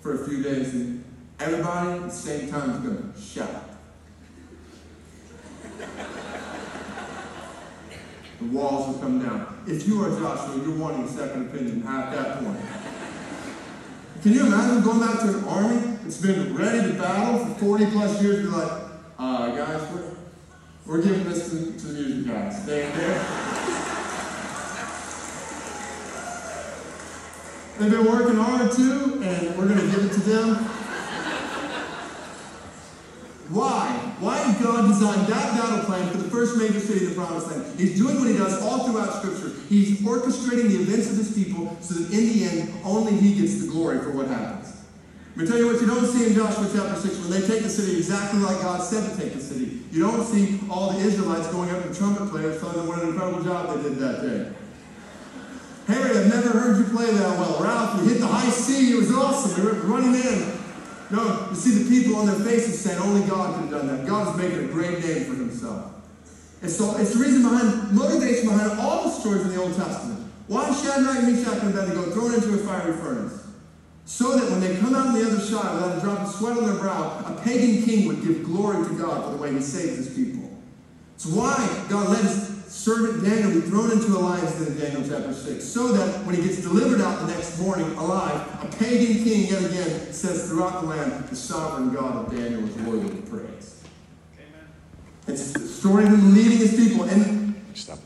for 0.00 0.22
a 0.22 0.28
few 0.28 0.42
days, 0.42 1.00
everybody 1.38 1.90
at 1.90 2.02
the 2.04 2.10
same 2.10 2.48
time 2.48 2.70
is 2.70 2.78
going 2.78 3.12
to 3.12 3.20
shout. 3.20 3.65
The 8.40 8.46
walls 8.46 8.88
will 8.88 9.00
come 9.00 9.22
down. 9.22 9.64
If 9.66 9.86
you 9.88 10.04
are 10.04 10.10
Joshua, 10.10 10.56
you're 10.64 10.78
wanting 10.78 11.04
a 11.04 11.08
second 11.08 11.46
opinion 11.46 11.86
at 11.86 12.12
that 12.12 12.44
point. 12.44 12.60
Can 14.22 14.32
you 14.32 14.46
imagine 14.46 14.82
going 14.82 15.00
back 15.00 15.20
to 15.20 15.28
an 15.38 15.44
army 15.44 15.96
that's 16.02 16.20
been 16.20 16.54
ready 16.54 16.92
to 16.92 16.98
battle 16.98 17.46
for 17.46 17.54
40 17.78 17.86
plus 17.86 18.22
years? 18.22 18.38
And 18.40 18.50
be 18.50 18.56
like, 18.56 18.82
uh, 19.18 19.56
guys, 19.56 19.92
we're, 19.92 20.16
we're 20.86 21.02
giving 21.02 21.24
this 21.24 21.50
to, 21.50 21.72
to 21.78 21.86
the 21.86 22.00
music 22.00 22.32
guys. 22.32 22.66
They, 22.66 22.82
They've 27.78 27.90
been 27.90 28.06
working 28.06 28.36
hard 28.36 28.72
too, 28.72 29.20
and 29.22 29.54
we're 29.56 29.68
going 29.68 29.78
to 29.78 29.86
give 29.86 30.02
it 30.06 30.12
to 30.14 30.20
them. 30.20 30.54
Why? 33.50 33.85
God 34.76 34.88
design 34.88 35.26
that 35.30 35.56
battle 35.56 35.84
plan 35.86 36.10
for 36.10 36.18
the 36.18 36.28
first 36.28 36.56
major 36.58 36.80
city 36.80 37.06
in 37.06 37.10
the 37.10 37.14
promised 37.14 37.48
land? 37.48 37.80
He's 37.80 37.96
doing 37.96 38.18
what 38.18 38.28
he 38.28 38.36
does 38.36 38.60
all 38.62 38.84
throughout 38.84 39.14
Scripture. 39.14 39.52
He's 39.68 40.00
orchestrating 40.00 40.68
the 40.68 40.80
events 40.82 41.10
of 41.10 41.16
his 41.16 41.32
people 41.32 41.76
so 41.80 41.94
that 41.94 42.12
in 42.12 42.28
the 42.28 42.44
end, 42.44 42.72
only 42.84 43.16
he 43.16 43.40
gets 43.40 43.60
the 43.60 43.68
glory 43.68 43.98
for 44.00 44.10
what 44.10 44.28
happens. 44.28 44.76
Let 45.34 45.44
me 45.44 45.48
tell 45.48 45.58
you 45.58 45.66
what 45.66 45.80
you 45.80 45.86
don't 45.86 46.06
see 46.06 46.26
in 46.26 46.34
Joshua 46.34 46.68
chapter 46.72 47.00
6 47.00 47.18
when 47.20 47.30
they 47.30 47.46
take 47.46 47.62
the 47.62 47.68
city 47.68 47.96
exactly 47.96 48.40
like 48.40 48.60
God 48.60 48.82
said 48.82 49.10
to 49.10 49.16
take 49.16 49.34
the 49.34 49.40
city. 49.40 49.80
You 49.92 50.02
don't 50.02 50.24
see 50.24 50.60
all 50.70 50.92
the 50.92 51.00
Israelites 51.00 51.46
going 51.48 51.70
up 51.70 51.82
to 51.82 51.94
trumpet 51.94 52.30
players 52.30 52.60
telling 52.60 52.76
them 52.76 52.88
what 52.88 53.02
an 53.02 53.08
incredible 53.08 53.42
job 53.44 53.76
they 53.76 53.82
did 53.82 53.98
that 53.98 54.22
day. 54.22 54.52
Harry, 55.88 56.18
I've 56.18 56.28
never 56.28 56.48
heard 56.48 56.78
you 56.78 56.84
play 56.84 57.06
that 57.12 57.38
well. 57.38 57.62
Ralph, 57.62 58.02
you 58.02 58.08
hit 58.08 58.20
the 58.20 58.26
high 58.26 58.50
C. 58.50 58.92
It 58.92 58.96
was 58.96 59.14
awesome. 59.14 59.62
You 59.62 59.70
were 59.70 59.74
running 59.86 60.14
in. 60.14 60.55
No, 61.10 61.46
you 61.50 61.56
see 61.56 61.82
the 61.82 61.88
people 61.88 62.16
on 62.16 62.26
their 62.26 62.38
faces 62.40 62.80
saying 62.80 62.98
only 62.98 63.26
God 63.28 63.54
could 63.54 63.70
have 63.70 63.70
done 63.70 63.86
that. 63.96 64.06
God 64.06 64.34
is 64.34 64.42
making 64.42 64.68
a 64.68 64.72
great 64.72 65.04
name 65.04 65.24
for 65.24 65.34
himself. 65.34 65.92
And 66.62 66.70
so 66.70 66.96
it's 66.96 67.12
the 67.12 67.20
reason 67.20 67.42
behind, 67.42 67.92
motivation 67.92 68.48
behind 68.48 68.80
all 68.80 69.04
the 69.04 69.10
stories 69.10 69.42
in 69.42 69.50
the 69.50 69.62
Old 69.62 69.76
Testament. 69.76 70.30
Why 70.48 70.72
Shadrach, 70.72 71.22
Meshach, 71.22 71.62
and 71.62 71.74
Abednego 71.74 72.10
thrown 72.10 72.34
into 72.34 72.54
a 72.54 72.58
fiery 72.58 72.96
furnace? 72.96 73.46
So 74.04 74.36
that 74.38 74.50
when 74.50 74.60
they 74.60 74.76
come 74.76 74.94
out 74.94 75.08
on 75.08 75.14
the 75.14 75.26
other 75.26 75.40
side 75.40 75.74
without 75.74 75.98
a 75.98 76.00
drop 76.00 76.20
of 76.20 76.34
sweat 76.34 76.56
on 76.56 76.66
their 76.66 76.78
brow, 76.78 77.24
a 77.26 77.40
pagan 77.42 77.82
king 77.82 78.06
would 78.06 78.22
give 78.22 78.44
glory 78.44 78.86
to 78.86 78.94
God 78.94 79.24
for 79.24 79.30
the 79.32 79.36
way 79.36 79.52
he 79.52 79.60
saved 79.60 79.96
his 79.96 80.08
people. 80.14 80.48
It's 81.16 81.26
why 81.26 81.56
God 81.88 82.10
let 82.10 82.22
his 82.22 82.55
servant 82.68 83.24
Daniel 83.24 83.60
be 83.60 83.66
thrown 83.66 83.92
into 83.92 84.06
a 84.16 84.18
lion's 84.18 84.52
den 84.54 84.68
in 84.68 84.78
Daniel 84.78 85.02
chapter 85.08 85.32
6, 85.32 85.64
so 85.64 85.92
that 85.92 86.24
when 86.24 86.34
he 86.34 86.42
gets 86.42 86.60
delivered 86.60 87.00
out 87.00 87.20
the 87.20 87.26
next 87.26 87.58
morning 87.60 87.90
alive, 87.96 88.40
a 88.62 88.66
pagan 88.76 89.22
king 89.22 89.48
yet 89.48 89.64
again 89.64 90.12
says 90.12 90.48
throughout 90.48 90.80
the 90.82 90.86
land, 90.86 91.12
the 91.28 91.36
sovereign 91.36 91.94
God 91.94 92.16
of 92.16 92.30
Daniel 92.30 92.64
is 92.64 92.74
worthy 92.76 93.08
of 93.08 93.30
praise. 93.30 93.82
Amen. 94.34 94.68
It's 95.28 95.52
the 95.52 95.60
story 95.60 96.04
of 96.04 96.10
him 96.10 96.34
leading 96.34 96.58
his 96.58 96.74
people. 96.74 97.04
And 97.04 97.54
stop 97.74 97.98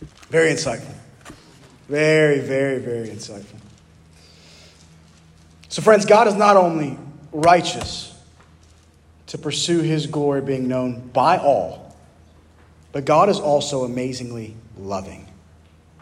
there. 0.00 0.08
Very 0.30 0.52
insightful. 0.52 0.94
Very, 1.88 2.40
very, 2.40 2.78
very 2.78 3.08
insightful. 3.08 3.58
So, 5.68 5.82
friends, 5.82 6.04
God 6.04 6.28
is 6.28 6.34
not 6.34 6.56
only 6.56 6.98
righteous 7.32 8.16
to 9.28 9.38
pursue 9.38 9.80
his 9.80 10.08
glory 10.08 10.40
being 10.40 10.66
known 10.66 11.08
by 11.12 11.38
all 11.38 11.79
but 12.92 13.04
God 13.04 13.28
is 13.28 13.38
also 13.38 13.84
amazingly 13.84 14.56
loving. 14.78 15.26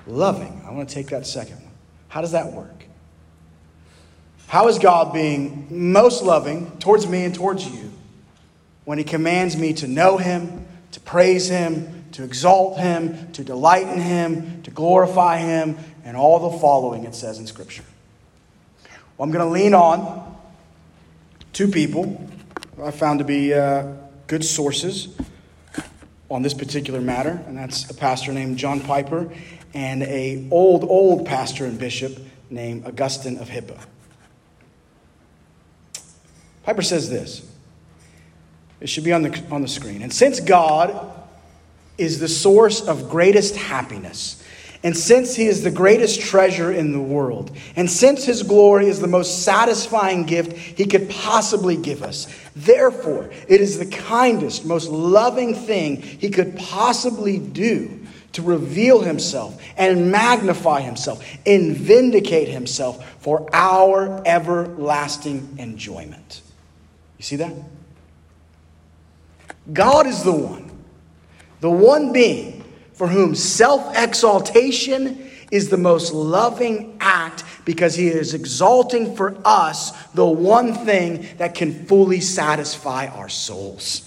Loving. 0.07 0.62
I 0.66 0.72
want 0.72 0.88
to 0.88 0.94
take 0.94 1.09
that 1.09 1.27
second 1.27 1.57
one. 1.57 1.72
How 2.09 2.20
does 2.20 2.33
that 2.33 2.53
work? 2.53 2.85
How 4.46 4.68
is 4.68 4.79
God 4.79 5.12
being 5.12 5.66
most 5.70 6.22
loving 6.22 6.79
towards 6.79 7.07
me 7.07 7.24
and 7.24 7.35
towards 7.35 7.66
you 7.66 7.92
when 8.85 8.96
He 8.96 9.05
commands 9.05 9.57
me 9.57 9.74
to 9.74 9.87
know 9.87 10.16
Him, 10.16 10.66
to 10.92 11.01
praise 11.01 11.48
Him, 11.48 12.07
to 12.12 12.24
exalt 12.24 12.79
Him, 12.79 13.31
to 13.33 13.44
delight 13.44 13.87
in 13.88 14.01
Him, 14.01 14.62
to 14.62 14.70
glorify 14.70 15.37
Him, 15.37 15.77
and 16.03 16.16
all 16.16 16.51
the 16.51 16.59
following 16.59 17.05
it 17.05 17.14
says 17.14 17.38
in 17.38 17.46
Scripture? 17.46 17.85
Well, 19.18 19.27
I'm 19.27 19.31
going 19.31 19.44
to 19.44 19.53
lean 19.53 19.74
on 19.74 20.37
two 21.53 21.68
people 21.68 22.27
I 22.83 22.90
found 22.92 23.18
to 23.18 23.24
be 23.24 23.53
uh, 23.53 23.92
good 24.29 24.44
sources 24.44 25.09
on 26.31 26.43
this 26.43 26.55
particular 26.55 27.01
matter, 27.01 27.43
and 27.47 27.57
that's 27.57 27.91
a 27.91 27.95
pastor 27.95 28.33
named 28.33 28.59
John 28.59 28.81
Piper 28.81 29.31
and 29.75 30.03
a 30.03 30.47
old, 30.51 30.85
old 30.85 31.27
pastor 31.27 31.64
and 31.64 31.79
bishop 31.79 32.19
named 32.51 32.87
Augustine 32.87 33.38
of 33.38 33.49
Hippo. 33.49 33.79
Piper 36.64 36.83
says 36.83 37.09
this. 37.09 37.51
It 38.81 38.88
should 38.88 39.05
be 39.05 39.12
on 39.12 39.23
the, 39.23 39.43
on 39.51 39.62
the 39.62 39.69
screen. 39.69 40.03
And 40.03 40.12
since 40.12 40.38
God 40.38 41.14
is 41.97 42.21
the 42.21 42.29
source 42.29 42.87
of 42.87 43.11
greatest 43.11 43.57
happiness 43.57 44.43
And 44.83 44.97
since 44.97 45.35
he 45.35 45.47
is 45.47 45.64
the 45.64 45.73
greatest 45.73 46.21
treasure 46.21 46.73
in 46.73 46.93
the 46.93 47.01
world, 47.01 47.57
and 47.75 47.91
since 47.91 48.25
his 48.25 48.45
glory 48.45 48.87
is 48.87 49.01
the 49.01 49.09
most 49.09 49.43
satisfying 49.43 50.25
gift 50.25 50.53
he 50.53 50.87
could 50.87 51.11
possibly 51.11 51.77
give 51.77 52.03
us, 52.03 52.29
therefore 52.55 53.31
it 53.49 53.61
is 53.61 53.79
the 53.79 53.87
kindest, 53.87 54.64
most 54.64 54.88
loving 54.88 55.55
thing 55.55 56.01
he 56.01 56.31
could 56.31 56.57
possibly 56.57 57.38
do 57.38 57.99
to 58.33 58.43
reveal 58.43 59.01
himself 59.01 59.61
and 59.77 60.12
magnify 60.12 60.81
himself 60.81 61.25
and 61.45 61.77
vindicate 61.77 62.49
himself 62.49 63.05
for 63.21 63.49
our 63.53 64.23
everlasting 64.27 65.57
enjoyment. 65.59 66.43
You 67.19 67.25
see 67.25 67.37
that? 67.37 67.53
God 69.73 70.07
is 70.07 70.23
the 70.23 70.33
one, 70.33 70.71
the 71.61 71.71
one 71.71 72.12
being 72.12 72.58
for 72.99 73.07
whom 73.07 73.37
self 73.37 73.97
exaltation 73.97 75.31
is 75.53 75.69
the 75.69 75.77
most 75.77 76.13
loving 76.13 76.97
act 77.01 77.45
because 77.65 77.95
he 77.95 78.09
is 78.09 78.35
exalting 78.35 79.15
for 79.15 79.37
us 79.45 79.93
the 80.09 80.27
one 80.27 80.75
thing 80.75 81.25
that 81.39 81.55
can 81.55 81.87
fully 81.87 82.21
satisfy 82.21 83.07
our 83.07 83.29
souls. 83.29 84.05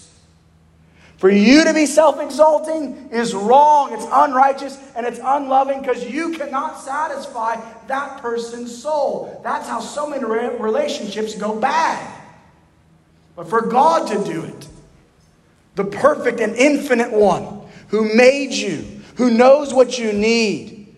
For 1.16 1.30
you 1.30 1.64
to 1.64 1.72
be 1.72 1.86
self 1.86 2.20
exalting 2.20 3.08
is 3.10 3.34
wrong, 3.34 3.94
it's 3.94 4.06
unrighteous, 4.12 4.76
and 4.94 5.06
it's 5.06 5.20
unloving 5.24 5.80
because 5.80 6.04
you 6.04 6.32
cannot 6.32 6.78
satisfy 6.78 7.56
that 7.86 8.20
person's 8.20 8.76
soul. 8.76 9.40
That's 9.42 9.66
how 9.68 9.80
so 9.80 10.06
many 10.06 10.22
relationships 10.24 11.34
go 11.34 11.58
bad. 11.58 12.20
But 13.36 13.48
for 13.48 13.62
God 13.62 14.08
to 14.08 14.22
do 14.30 14.44
it, 14.44 14.68
the 15.76 15.84
perfect 15.84 16.40
and 16.40 16.54
infinite 16.56 17.10
one, 17.10 17.61
who 17.92 18.12
made 18.14 18.52
you, 18.52 18.84
who 19.16 19.30
knows 19.30 19.72
what 19.72 19.98
you 19.98 20.14
need, 20.14 20.92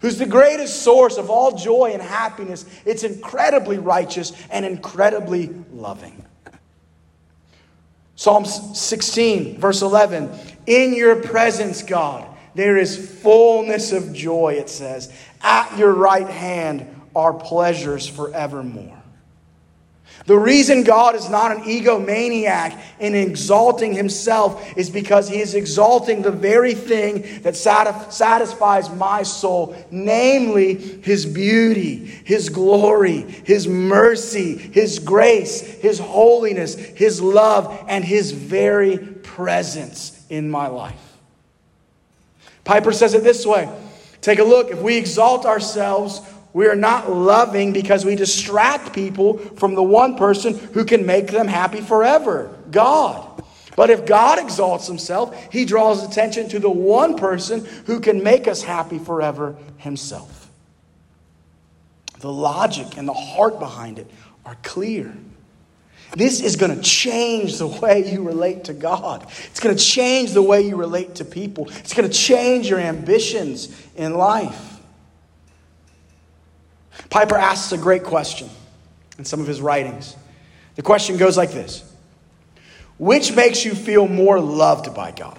who's 0.00 0.18
the 0.18 0.26
greatest 0.26 0.82
source 0.82 1.16
of 1.16 1.30
all 1.30 1.56
joy 1.56 1.90
and 1.92 2.02
happiness. 2.02 2.66
It's 2.84 3.04
incredibly 3.04 3.78
righteous 3.78 4.32
and 4.50 4.64
incredibly 4.64 5.48
loving. 5.72 6.24
Psalm 8.16 8.44
16, 8.44 9.58
verse 9.58 9.80
11 9.80 10.30
In 10.66 10.94
your 10.94 11.16
presence, 11.16 11.82
God, 11.82 12.28
there 12.54 12.76
is 12.76 13.20
fullness 13.22 13.92
of 13.92 14.12
joy, 14.12 14.54
it 14.58 14.68
says. 14.68 15.12
At 15.40 15.78
your 15.78 15.94
right 15.94 16.28
hand 16.28 16.86
are 17.14 17.32
pleasures 17.32 18.06
forevermore. 18.06 18.95
The 20.26 20.36
reason 20.36 20.82
God 20.82 21.14
is 21.14 21.30
not 21.30 21.52
an 21.52 21.62
egomaniac 21.62 22.76
in 22.98 23.14
exalting 23.14 23.94
himself 23.94 24.76
is 24.76 24.90
because 24.90 25.28
he 25.28 25.40
is 25.40 25.54
exalting 25.54 26.22
the 26.22 26.32
very 26.32 26.74
thing 26.74 27.42
that 27.42 27.56
satisfies 27.56 28.90
my 28.90 29.22
soul, 29.22 29.76
namely 29.92 30.74
his 30.74 31.24
beauty, 31.24 32.06
his 32.24 32.48
glory, 32.48 33.20
his 33.44 33.68
mercy, 33.68 34.56
his 34.56 34.98
grace, 34.98 35.60
his 35.60 36.00
holiness, 36.00 36.74
his 36.74 37.22
love, 37.22 37.84
and 37.86 38.04
his 38.04 38.32
very 38.32 38.98
presence 38.98 40.26
in 40.28 40.50
my 40.50 40.66
life. 40.66 41.18
Piper 42.64 42.90
says 42.90 43.14
it 43.14 43.22
this 43.22 43.46
way 43.46 43.70
Take 44.20 44.40
a 44.40 44.44
look. 44.44 44.72
If 44.72 44.82
we 44.82 44.96
exalt 44.96 45.46
ourselves, 45.46 46.20
we 46.56 46.68
are 46.68 46.74
not 46.74 47.12
loving 47.12 47.74
because 47.74 48.06
we 48.06 48.16
distract 48.16 48.94
people 48.94 49.36
from 49.36 49.74
the 49.74 49.82
one 49.82 50.16
person 50.16 50.54
who 50.72 50.86
can 50.86 51.04
make 51.04 51.26
them 51.26 51.48
happy 51.48 51.82
forever 51.82 52.50
God. 52.70 53.44
But 53.76 53.90
if 53.90 54.06
God 54.06 54.38
exalts 54.38 54.86
himself, 54.86 55.52
he 55.52 55.66
draws 55.66 56.02
attention 56.02 56.48
to 56.48 56.58
the 56.58 56.70
one 56.70 57.18
person 57.18 57.66
who 57.84 58.00
can 58.00 58.22
make 58.22 58.48
us 58.48 58.62
happy 58.62 58.98
forever 58.98 59.54
himself. 59.76 60.50
The 62.20 62.32
logic 62.32 62.96
and 62.96 63.06
the 63.06 63.12
heart 63.12 63.58
behind 63.58 63.98
it 63.98 64.10
are 64.46 64.56
clear. 64.62 65.14
This 66.16 66.40
is 66.40 66.56
going 66.56 66.74
to 66.74 66.80
change 66.80 67.58
the 67.58 67.66
way 67.66 68.10
you 68.10 68.22
relate 68.22 68.64
to 68.64 68.72
God. 68.72 69.26
It's 69.50 69.60
going 69.60 69.76
to 69.76 69.84
change 69.84 70.32
the 70.32 70.40
way 70.40 70.62
you 70.62 70.76
relate 70.76 71.16
to 71.16 71.26
people. 71.26 71.68
It's 71.68 71.92
going 71.92 72.08
to 72.08 72.16
change 72.16 72.70
your 72.70 72.80
ambitions 72.80 73.78
in 73.94 74.14
life. 74.14 74.75
Piper 77.10 77.36
asks 77.36 77.72
a 77.72 77.78
great 77.78 78.04
question 78.04 78.48
in 79.18 79.24
some 79.24 79.40
of 79.40 79.46
his 79.46 79.60
writings. 79.60 80.16
The 80.76 80.82
question 80.82 81.16
goes 81.16 81.36
like 81.36 81.52
this 81.52 81.82
Which 82.98 83.34
makes 83.34 83.64
you 83.64 83.74
feel 83.74 84.06
more 84.06 84.40
loved 84.40 84.94
by 84.94 85.12
God? 85.12 85.38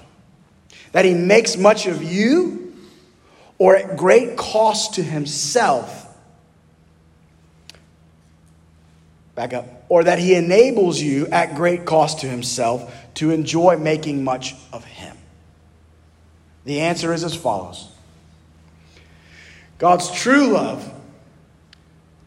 That 0.91 1.05
he 1.05 1.13
makes 1.13 1.57
much 1.57 1.85
of 1.85 2.01
you, 2.03 2.75
or 3.57 3.75
at 3.75 3.97
great 3.97 4.37
cost 4.37 4.95
to 4.95 5.03
himself? 5.03 6.05
Back 9.35 9.53
up. 9.53 9.85
Or 9.89 10.03
that 10.03 10.17
he 10.17 10.33
enables 10.33 10.99
you 10.99 11.27
at 11.27 11.55
great 11.55 11.85
cost 11.85 12.21
to 12.21 12.27
himself 12.27 12.93
to 13.15 13.31
enjoy 13.31 13.77
making 13.77 14.23
much 14.23 14.55
of 14.73 14.83
him? 14.83 15.15
The 16.65 16.81
answer 16.81 17.13
is 17.13 17.23
as 17.23 17.35
follows 17.35 17.89
God's 19.77 20.11
true 20.11 20.47
love 20.47 20.91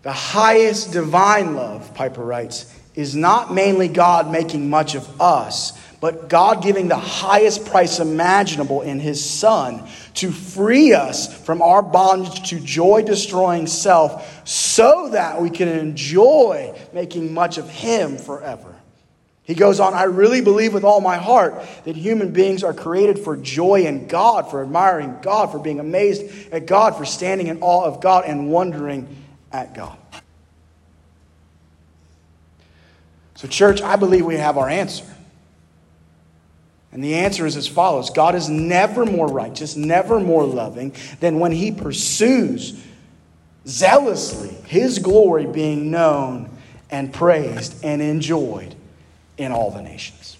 the 0.03 0.13
highest 0.13 0.93
divine 0.93 1.55
love, 1.55 1.95
Piper 1.95 2.25
writes, 2.25 2.75
is 2.95 3.15
not 3.15 3.53
mainly 3.53 3.89
God 3.89 4.31
making 4.31 4.71
much 4.71 4.95
of 4.95 5.21
us, 5.21 5.79
but 6.01 6.29
God 6.29 6.63
giving 6.63 6.89
the 6.89 6.97
highest 6.97 7.67
price 7.67 8.01
imaginable 8.01 8.81
in 8.81 8.99
His 8.99 9.23
Son 9.23 9.87
to 10.15 10.31
free 10.31 10.95
us 10.95 11.33
from 11.45 11.61
our 11.61 11.83
bondage 11.83 12.49
to 12.51 12.59
joy 12.59 13.03
destroying 13.03 13.67
self 13.67 14.49
so 14.49 15.11
that 15.11 15.41
we 15.41 15.51
can 15.51 15.69
enjoy 15.69 16.75
making 16.93 17.35
much 17.35 17.59
of 17.59 17.69
Him 17.69 18.17
forever. 18.17 18.75
He 19.43 19.55
goes 19.55 19.81
on, 19.81 19.95
I 19.95 20.05
really 20.05 20.41
believe 20.41 20.73
with 20.73 20.85
all 20.85 21.01
my 21.01 21.17
heart 21.17 21.61
that 21.85 21.97
human 21.97 22.33
beings 22.33 22.63
are 22.63 22.73
created 22.73 23.19
for 23.19 23.37
joy 23.37 23.85
in 23.85 24.07
God, 24.07 24.51
for 24.51 24.63
admiring 24.63 25.19
God, 25.23 25.51
for 25.51 25.59
being 25.59 25.81
amazed 25.81 26.53
at 26.53 26.67
God, 26.67 26.97
for 26.97 27.05
standing 27.05 27.49
in 27.49 27.61
awe 27.61 27.85
of 27.85 28.01
God 28.01 28.25
and 28.27 28.51
wondering 28.51 29.09
at 29.53 29.75
God. 29.75 29.99
So, 33.35 33.49
church, 33.49 33.81
I 33.81 33.97
believe 33.97 34.27
we 34.27 34.37
have 34.37 34.59
our 34.59 34.69
answer. 34.69 35.07
And 36.93 37.03
the 37.03 37.15
answer 37.15 37.47
is 37.47 37.57
as 37.57 37.67
follows 37.67 38.11
God 38.11 38.35
is 38.35 38.49
never 38.49 39.07
more 39.07 39.29
righteous, 39.29 39.77
never 39.77 40.21
more 40.21 40.45
loving 40.45 40.95
than 41.21 41.39
when 41.39 41.53
he 41.53 41.71
pursues 41.71 42.83
zealously 43.67 44.49
his 44.67 44.99
glory 44.99 45.47
being 45.47 45.91
known 45.91 46.51
and 46.91 47.13
praised 47.13 47.85
and 47.85 48.03
enjoyed 48.03 48.75
in 49.39 49.53
all 49.53 49.71
the 49.71 49.83
nations. 49.83 50.37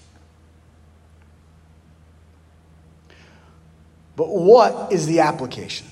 But 4.17 4.29
what 4.29 4.93
is 4.93 5.07
the 5.07 5.21
application? 5.21 5.87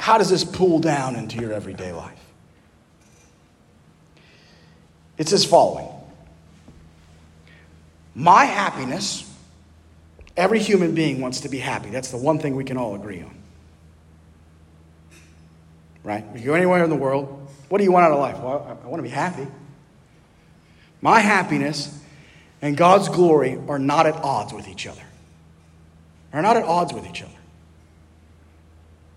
How 0.00 0.16
does 0.16 0.30
this 0.30 0.44
pull 0.44 0.78
down 0.78 1.14
into 1.14 1.38
your 1.38 1.52
everyday 1.52 1.92
life? 1.92 2.18
It's 5.18 5.32
as 5.34 5.44
following 5.44 5.88
My 8.14 8.46
happiness, 8.46 9.30
every 10.38 10.58
human 10.58 10.94
being 10.94 11.20
wants 11.20 11.40
to 11.42 11.50
be 11.50 11.58
happy. 11.58 11.90
That's 11.90 12.10
the 12.10 12.16
one 12.16 12.38
thing 12.38 12.56
we 12.56 12.64
can 12.64 12.78
all 12.78 12.94
agree 12.94 13.20
on. 13.20 13.34
Right? 16.02 16.24
If 16.34 16.40
you 16.40 16.46
go 16.46 16.54
anywhere 16.54 16.82
in 16.82 16.88
the 16.88 16.96
world, 16.96 17.48
what 17.68 17.76
do 17.76 17.84
you 17.84 17.92
want 17.92 18.06
out 18.06 18.12
of 18.12 18.18
life? 18.18 18.38
Well, 18.38 18.80
I, 18.82 18.86
I 18.86 18.88
want 18.88 19.00
to 19.00 19.02
be 19.02 19.10
happy. 19.10 19.46
My 21.02 21.20
happiness 21.20 22.02
and 22.62 22.74
God's 22.74 23.10
glory 23.10 23.60
are 23.68 23.78
not 23.78 24.06
at 24.06 24.14
odds 24.14 24.54
with 24.54 24.66
each 24.66 24.86
other. 24.86 25.02
Are 26.32 26.40
not 26.40 26.56
at 26.56 26.64
odds 26.64 26.94
with 26.94 27.06
each 27.06 27.22
other. 27.22 27.32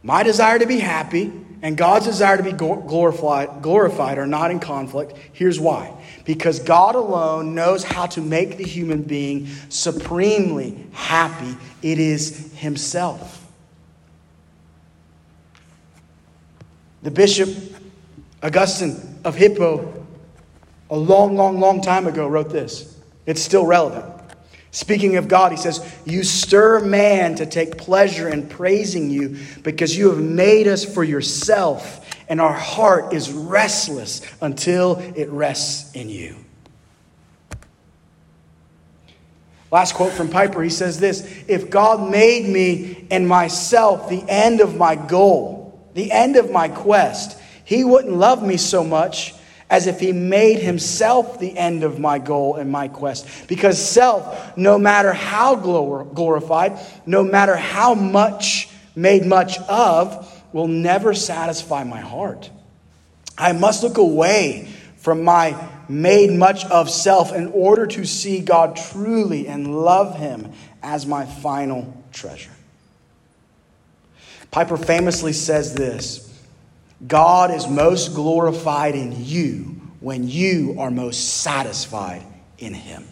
My 0.03 0.21
desire 0.21 0.59
to 0.59 0.65
be 0.65 0.79
happy 0.79 1.31
and 1.61 1.77
God's 1.77 2.05
desire 2.05 2.35
to 2.35 2.43
be 2.43 2.51
glorified, 2.51 3.61
glorified 3.61 4.17
are 4.17 4.27
not 4.27 4.51
in 4.51 4.59
conflict. 4.59 5.17
Here's 5.31 5.59
why 5.59 5.93
because 6.25 6.59
God 6.59 6.95
alone 6.95 7.55
knows 7.55 7.83
how 7.83 8.05
to 8.07 8.21
make 8.21 8.57
the 8.57 8.63
human 8.63 9.01
being 9.01 9.47
supremely 9.69 10.85
happy. 10.91 11.57
It 11.81 11.99
is 11.99 12.53
Himself. 12.55 13.39
The 17.01 17.11
Bishop 17.11 17.49
Augustine 18.41 19.19
of 19.23 19.35
Hippo, 19.35 20.05
a 20.89 20.97
long, 20.97 21.35
long, 21.35 21.59
long 21.59 21.81
time 21.81 22.07
ago, 22.07 22.27
wrote 22.27 22.49
this. 22.49 22.97
It's 23.25 23.41
still 23.41 23.65
relevant. 23.65 24.12
Speaking 24.73 25.17
of 25.17 25.27
God, 25.27 25.51
he 25.51 25.57
says, 25.57 25.87
You 26.03 26.23
stir 26.23 26.79
man 26.79 27.35
to 27.35 27.45
take 27.45 27.77
pleasure 27.77 28.27
in 28.27 28.47
praising 28.47 29.11
you 29.11 29.37
because 29.61 29.95
you 29.95 30.09
have 30.09 30.19
made 30.19 30.67
us 30.67 30.83
for 30.83 31.03
yourself, 31.03 32.03
and 32.27 32.41
our 32.41 32.53
heart 32.53 33.13
is 33.13 33.31
restless 33.31 34.21
until 34.41 34.97
it 35.15 35.29
rests 35.29 35.93
in 35.93 36.09
you. 36.09 36.37
Last 39.69 39.93
quote 39.93 40.11
from 40.11 40.29
Piper 40.29 40.63
he 40.63 40.71
says 40.71 40.99
this 40.99 41.21
If 41.47 41.69
God 41.69 42.09
made 42.09 42.49
me 42.49 43.07
and 43.11 43.27
myself 43.27 44.09
the 44.09 44.25
end 44.27 44.59
of 44.59 44.75
my 44.75 44.95
goal, 44.95 45.87
the 45.93 46.11
end 46.11 46.35
of 46.35 46.49
my 46.49 46.67
quest, 46.67 47.39
he 47.63 47.83
wouldn't 47.83 48.15
love 48.15 48.41
me 48.41 48.57
so 48.57 48.83
much 48.83 49.35
as 49.69 49.87
if 49.87 49.99
he 49.99 50.11
made 50.11 50.59
himself 50.59 51.39
the 51.39 51.57
end 51.57 51.83
of 51.83 51.99
my 51.99 52.19
goal 52.19 52.55
and 52.55 52.71
my 52.71 52.87
quest. 52.87 53.47
Because 53.47 53.83
self, 53.83 54.55
no 54.57 54.77
matter 54.77 55.13
how 55.13 55.55
glorified, 55.55 56.79
no 57.05 57.23
matter 57.23 57.55
how 57.55 57.93
much 57.93 58.69
made 58.95 59.25
much 59.25 59.57
of, 59.61 60.29
will 60.53 60.67
never 60.67 61.13
satisfy 61.13 61.83
my 61.83 61.99
heart. 61.99 62.49
I 63.37 63.53
must 63.53 63.83
look 63.83 63.97
away 63.97 64.67
from 64.97 65.23
my 65.23 65.69
made 65.89 66.31
much 66.31 66.65
of 66.65 66.89
self 66.89 67.33
in 67.33 67.47
order 67.47 67.85
to 67.87 68.05
see 68.05 68.39
God 68.39 68.75
truly 68.75 69.47
and 69.47 69.81
love 69.81 70.17
Him 70.17 70.51
as 70.81 71.05
my 71.05 71.25
final 71.25 72.01
treasure. 72.11 72.51
Piper 74.51 74.77
famously 74.77 75.33
says 75.33 75.73
this 75.73 76.32
God 77.07 77.51
is 77.51 77.67
most 77.67 78.13
glorified 78.13 78.95
in 78.95 79.25
you 79.25 79.81
when 79.99 80.27
you 80.27 80.75
are 80.79 80.91
most 80.91 81.41
satisfied 81.41 82.23
in 82.57 82.73
Him. 82.73 83.05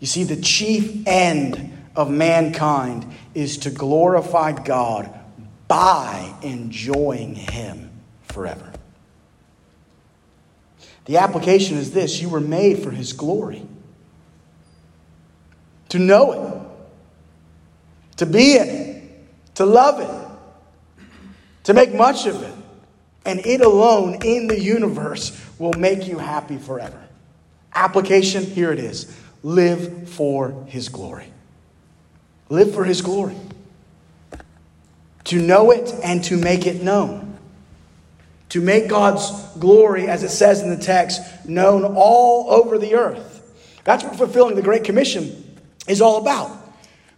You 0.00 0.06
see, 0.06 0.24
the 0.24 0.40
chief 0.40 1.06
end 1.06 1.72
of 1.94 2.10
mankind 2.10 3.06
is 3.34 3.58
to 3.58 3.70
glorify 3.70 4.52
God 4.52 5.12
by 5.68 6.34
enjoying 6.42 7.34
Him 7.34 7.90
forever. 8.22 8.72
The 11.04 11.18
application 11.18 11.76
is 11.76 11.90
this 11.92 12.20
you 12.20 12.28
were 12.28 12.40
made 12.40 12.82
for 12.82 12.90
His 12.90 13.12
glory. 13.12 13.66
To 15.90 15.98
know 15.98 16.32
it, 16.32 18.18
to 18.18 18.26
be 18.26 18.56
in 18.56 18.68
it, 18.68 19.54
to 19.56 19.66
love 19.66 20.00
it, 20.00 20.19
to 21.70 21.74
make 21.74 21.94
much 21.94 22.26
of 22.26 22.42
it. 22.42 22.54
And 23.24 23.40
it 23.40 23.60
alone 23.60 24.18
in 24.24 24.46
the 24.46 24.58
universe 24.58 25.38
will 25.58 25.74
make 25.74 26.06
you 26.06 26.18
happy 26.18 26.58
forever. 26.58 27.00
Application 27.74 28.44
here 28.44 28.72
it 28.72 28.78
is 28.78 29.16
live 29.42 30.08
for 30.08 30.64
His 30.66 30.88
glory. 30.88 31.26
Live 32.48 32.74
for 32.74 32.84
His 32.84 33.02
glory. 33.02 33.36
To 35.24 35.40
know 35.40 35.70
it 35.70 35.94
and 36.02 36.24
to 36.24 36.36
make 36.36 36.66
it 36.66 36.82
known 36.82 37.30
to 38.50 38.60
make 38.60 38.88
God's 38.88 39.30
glory, 39.58 40.08
as 40.08 40.22
it 40.22 40.30
says 40.30 40.60
in 40.60 40.70
the 40.70 40.76
text, 40.76 41.22
known 41.48 41.84
all 41.84 42.50
over 42.50 42.78
the 42.78 42.96
earth. 42.96 43.80
That's 43.84 44.04
what 44.04 44.16
fulfilling 44.16 44.56
the 44.56 44.62
Great 44.62 44.84
Commission 44.84 45.58
is 45.88 46.00
all 46.00 46.18
about. 46.18 46.59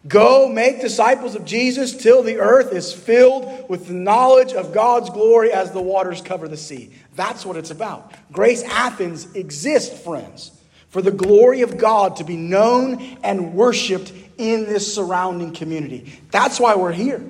Go 0.09 0.49
make 0.49 0.81
disciples 0.81 1.37
of 1.37 1.45
Jesus 1.45 1.97
till 1.97 2.25
the 2.25 2.39
earth 2.39 2.73
is 2.73 2.93
filled 2.93 3.69
with 3.69 3.87
the 3.87 3.95
knowledge 3.95 4.53
of 4.53 4.73
God's 4.73 5.11
glory 5.11 5.53
as 5.53 5.71
the 5.71 5.81
waters 5.81 6.21
cover 6.21 6.49
the 6.49 6.57
sea. 6.57 6.91
That's 7.15 7.47
what 7.47 7.57
it's 7.57 7.71
about. 7.71 8.13
Grace 8.33 8.65
Athens 8.65 9.33
exists, 9.35 10.03
friends, 10.03 10.51
for 10.89 11.03
the 11.03 11.13
glory 11.13 11.63
of 11.63 11.79
God 11.79 12.17
to 12.17 12.25
be 12.25 12.37
known 12.37 13.01
and 13.23 13.55
worshiped 13.55 14.13
in 14.39 14.65
this 14.65 14.93
surrounding 14.93 15.53
community. 15.53 16.13
That's 16.33 16.59
why 16.59 16.75
we're 16.75 16.93
here. 16.93 17.23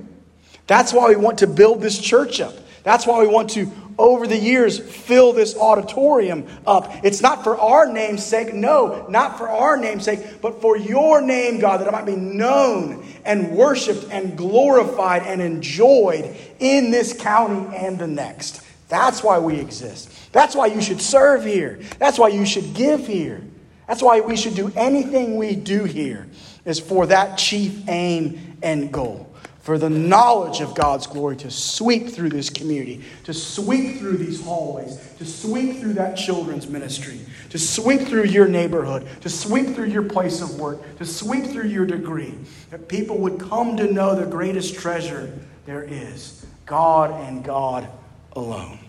That's 0.66 0.94
why 0.94 1.08
we 1.10 1.16
want 1.16 1.40
to 1.40 1.46
build 1.46 1.82
this 1.82 1.98
church 1.98 2.40
up. 2.40 2.54
That's 2.84 3.06
why 3.06 3.20
we 3.20 3.28
want 3.28 3.50
to 3.50 3.70
over 3.98 4.26
the 4.26 4.36
years 4.36 4.78
fill 4.78 5.32
this 5.32 5.56
auditorium 5.56 6.46
up. 6.66 6.92
It's 7.04 7.20
not 7.20 7.44
for 7.44 7.58
our 7.58 7.92
name's 7.92 8.24
sake, 8.24 8.54
no, 8.54 9.06
not 9.08 9.38
for 9.38 9.48
our 9.48 9.76
name's 9.76 10.04
sake, 10.04 10.40
but 10.40 10.60
for 10.60 10.76
your 10.76 11.20
name, 11.20 11.60
God, 11.60 11.80
that 11.80 11.88
it 11.88 11.92
might 11.92 12.06
be 12.06 12.16
known 12.16 13.06
and 13.24 13.52
worshiped 13.52 14.06
and 14.10 14.36
glorified 14.36 15.22
and 15.22 15.40
enjoyed 15.40 16.36
in 16.58 16.90
this 16.90 17.12
county 17.12 17.76
and 17.76 17.98
the 17.98 18.06
next. 18.06 18.62
That's 18.88 19.22
why 19.22 19.38
we 19.38 19.58
exist. 19.58 20.10
That's 20.32 20.54
why 20.54 20.66
you 20.66 20.80
should 20.82 21.00
serve 21.00 21.44
here. 21.44 21.80
That's 21.98 22.18
why 22.18 22.28
you 22.28 22.44
should 22.44 22.74
give 22.74 23.06
here. 23.06 23.42
That's 23.86 24.02
why 24.02 24.20
we 24.20 24.36
should 24.36 24.54
do 24.54 24.72
anything 24.76 25.36
we 25.36 25.54
do 25.56 25.84
here, 25.84 26.28
is 26.64 26.78
for 26.78 27.06
that 27.06 27.36
chief 27.36 27.88
aim 27.88 28.58
and 28.62 28.92
goal 28.92 29.31
for 29.62 29.78
the 29.78 29.88
knowledge 29.88 30.60
of 30.60 30.74
God's 30.74 31.06
glory 31.06 31.36
to 31.36 31.50
sweep 31.50 32.08
through 32.08 32.30
this 32.30 32.50
community, 32.50 33.02
to 33.24 33.32
sweep 33.32 33.98
through 33.98 34.16
these 34.16 34.42
hallways, 34.42 34.98
to 35.18 35.24
sweep 35.24 35.78
through 35.78 35.92
that 35.94 36.16
children's 36.16 36.66
ministry, 36.66 37.20
to 37.50 37.58
sweep 37.58 38.00
through 38.00 38.24
your 38.24 38.48
neighborhood, 38.48 39.06
to 39.20 39.28
sweep 39.28 39.68
through 39.68 39.86
your 39.86 40.02
place 40.02 40.40
of 40.40 40.58
work, 40.58 40.98
to 40.98 41.04
sweep 41.04 41.46
through 41.46 41.68
your 41.68 41.86
degree, 41.86 42.34
that 42.70 42.88
people 42.88 43.18
would 43.18 43.38
come 43.38 43.76
to 43.76 43.90
know 43.92 44.16
the 44.16 44.26
greatest 44.26 44.74
treasure 44.74 45.32
there 45.64 45.84
is 45.84 46.44
God 46.66 47.12
and 47.28 47.44
God 47.44 47.88
alone. 48.32 48.80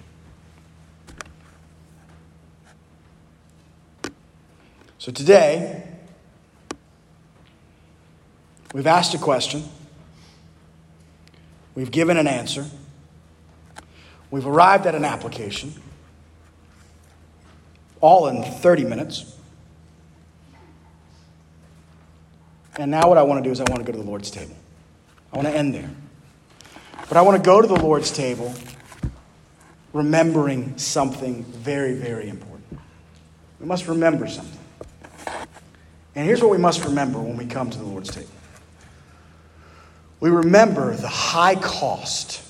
So 4.97 5.11
today, 5.11 5.83
we've 8.73 8.87
asked 8.87 9.13
a 9.13 9.19
question. 9.19 9.63
We've 11.75 11.91
given 11.91 12.17
an 12.17 12.27
answer. 12.27 12.65
We've 14.29 14.45
arrived 14.45 14.85
at 14.85 14.95
an 14.95 15.05
application, 15.05 15.73
all 18.01 18.27
in 18.27 18.43
30 18.43 18.85
minutes. 18.85 19.37
And 22.77 22.89
now, 22.89 23.07
what 23.07 23.19
I 23.19 23.21
want 23.21 23.43
to 23.43 23.47
do 23.47 23.51
is, 23.51 23.59
I 23.59 23.65
want 23.69 23.85
to 23.85 23.91
go 23.91 23.91
to 23.91 24.03
the 24.03 24.09
Lord's 24.09 24.31
table. 24.31 24.55
I 25.31 25.37
want 25.37 25.47
to 25.47 25.55
end 25.55 25.75
there. 25.75 25.91
But 27.07 27.17
I 27.17 27.21
want 27.21 27.37
to 27.37 27.45
go 27.45 27.61
to 27.61 27.67
the 27.67 27.79
Lord's 27.79 28.11
table 28.11 28.53
remembering 29.93 30.77
something 30.79 31.43
very, 31.43 31.93
very 31.93 32.27
important. 32.27 32.79
We 33.59 33.67
must 33.67 33.87
remember 33.87 34.27
something. 34.27 34.59
And 36.15 36.25
here's 36.25 36.41
what 36.41 36.49
we 36.49 36.57
must 36.57 36.83
remember 36.85 37.19
when 37.19 37.37
we 37.37 37.45
come 37.45 37.69
to 37.69 37.77
the 37.77 37.83
Lord's 37.83 38.09
table 38.09 38.29
we 40.23 40.29
remember 40.29 40.95
the 40.95 41.09
high 41.09 41.55
cost 41.55 42.41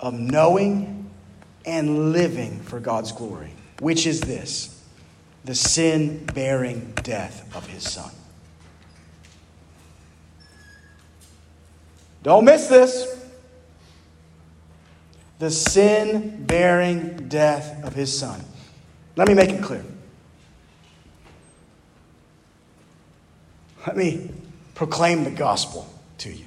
of 0.00 0.18
knowing 0.18 1.10
and 1.66 2.10
living 2.10 2.58
for 2.60 2.80
God's 2.80 3.12
glory, 3.12 3.50
which 3.80 4.06
is 4.06 4.22
this 4.22 4.82
the 5.44 5.54
sin 5.54 6.24
bearing 6.24 6.94
death 7.02 7.54
of 7.54 7.66
his 7.66 7.82
son. 7.82 8.10
Don't 12.22 12.46
miss 12.46 12.66
this. 12.68 13.14
The 15.40 15.50
sin 15.50 16.46
bearing 16.46 17.28
death 17.28 17.84
of 17.84 17.94
his 17.94 18.18
son. 18.18 18.42
Let 19.16 19.28
me 19.28 19.34
make 19.34 19.50
it 19.50 19.62
clear. 19.62 19.84
Let 23.86 23.98
me 23.98 24.30
proclaim 24.74 25.24
the 25.24 25.30
gospel 25.30 25.86
to 26.18 26.32
you. 26.32 26.43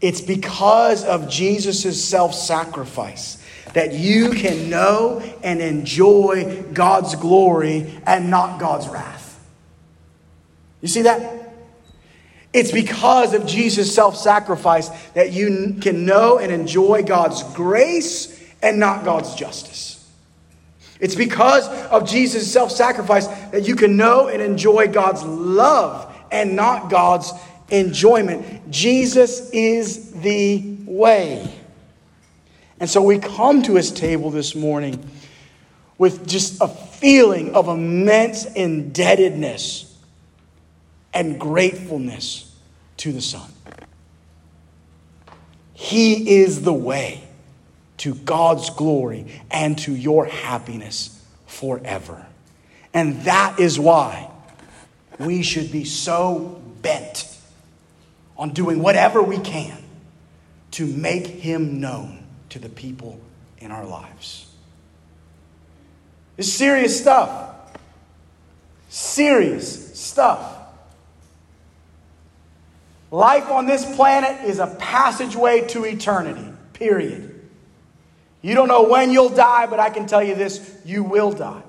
It's 0.00 0.20
because 0.20 1.04
of 1.04 1.28
Jesus' 1.28 2.02
self 2.02 2.34
sacrifice 2.34 3.42
that 3.72 3.92
you 3.92 4.30
can 4.30 4.70
know 4.70 5.20
and 5.42 5.60
enjoy 5.60 6.62
God's 6.72 7.14
glory 7.14 8.00
and 8.06 8.30
not 8.30 8.60
God's 8.60 8.88
wrath. 8.88 9.44
You 10.80 10.88
see 10.88 11.02
that? 11.02 11.52
It's 12.52 12.72
because 12.72 13.34
of 13.34 13.46
Jesus' 13.46 13.94
self 13.94 14.16
sacrifice 14.16 14.88
that 15.12 15.32
you 15.32 15.76
can 15.80 16.06
know 16.06 16.38
and 16.38 16.52
enjoy 16.52 17.02
God's 17.02 17.42
grace 17.54 18.42
and 18.62 18.78
not 18.78 19.04
God's 19.04 19.34
justice. 19.34 19.92
It's 21.00 21.14
because 21.14 21.68
of 21.68 22.08
Jesus' 22.08 22.50
self 22.50 22.70
sacrifice 22.70 23.26
that 23.26 23.66
you 23.68 23.76
can 23.76 23.96
know 23.96 24.28
and 24.28 24.40
enjoy 24.40 24.88
God's 24.88 25.22
love 25.22 26.14
and 26.30 26.56
not 26.56 26.88
God's 26.90 27.32
enjoyment. 27.70 28.70
Jesus 28.70 29.50
is 29.50 30.12
the 30.12 30.76
way. 30.84 31.52
And 32.78 32.88
so 32.88 33.02
we 33.02 33.18
come 33.18 33.62
to 33.62 33.74
his 33.74 33.90
table 33.90 34.30
this 34.30 34.54
morning 34.54 35.08
with 35.98 36.26
just 36.26 36.60
a 36.60 36.68
feeling 36.68 37.54
of 37.54 37.68
immense 37.68 38.44
indebtedness 38.44 39.96
and 41.14 41.40
gratefulness 41.40 42.54
to 42.98 43.12
the 43.12 43.22
Son. 43.22 43.50
He 45.72 46.36
is 46.40 46.62
the 46.62 46.72
way 46.72 47.22
to 47.98 48.14
God's 48.14 48.70
glory 48.70 49.26
and 49.50 49.78
to 49.78 49.94
your 49.94 50.26
happiness 50.26 51.24
forever. 51.46 52.26
And 52.92 53.22
that 53.22 53.58
is 53.58 53.78
why 53.78 54.30
we 55.18 55.42
should 55.42 55.72
be 55.72 55.84
so 55.84 56.62
bent 56.82 57.35
on 58.38 58.50
doing 58.50 58.80
whatever 58.80 59.22
we 59.22 59.38
can 59.38 59.82
to 60.72 60.86
make 60.86 61.26
him 61.26 61.80
known 61.80 62.24
to 62.50 62.58
the 62.58 62.68
people 62.68 63.18
in 63.58 63.70
our 63.70 63.84
lives. 63.84 64.46
It's 66.36 66.52
serious 66.52 67.00
stuff. 67.00 67.54
Serious 68.88 69.98
stuff. 69.98 70.54
Life 73.10 73.48
on 73.48 73.66
this 73.66 73.84
planet 73.96 74.44
is 74.44 74.58
a 74.58 74.66
passageway 74.66 75.66
to 75.68 75.84
eternity, 75.84 76.52
period. 76.72 77.32
You 78.42 78.54
don't 78.54 78.68
know 78.68 78.84
when 78.84 79.10
you'll 79.10 79.30
die, 79.30 79.66
but 79.66 79.80
I 79.80 79.90
can 79.90 80.06
tell 80.06 80.22
you 80.22 80.34
this 80.34 80.80
you 80.84 81.02
will 81.02 81.32
die. 81.32 81.62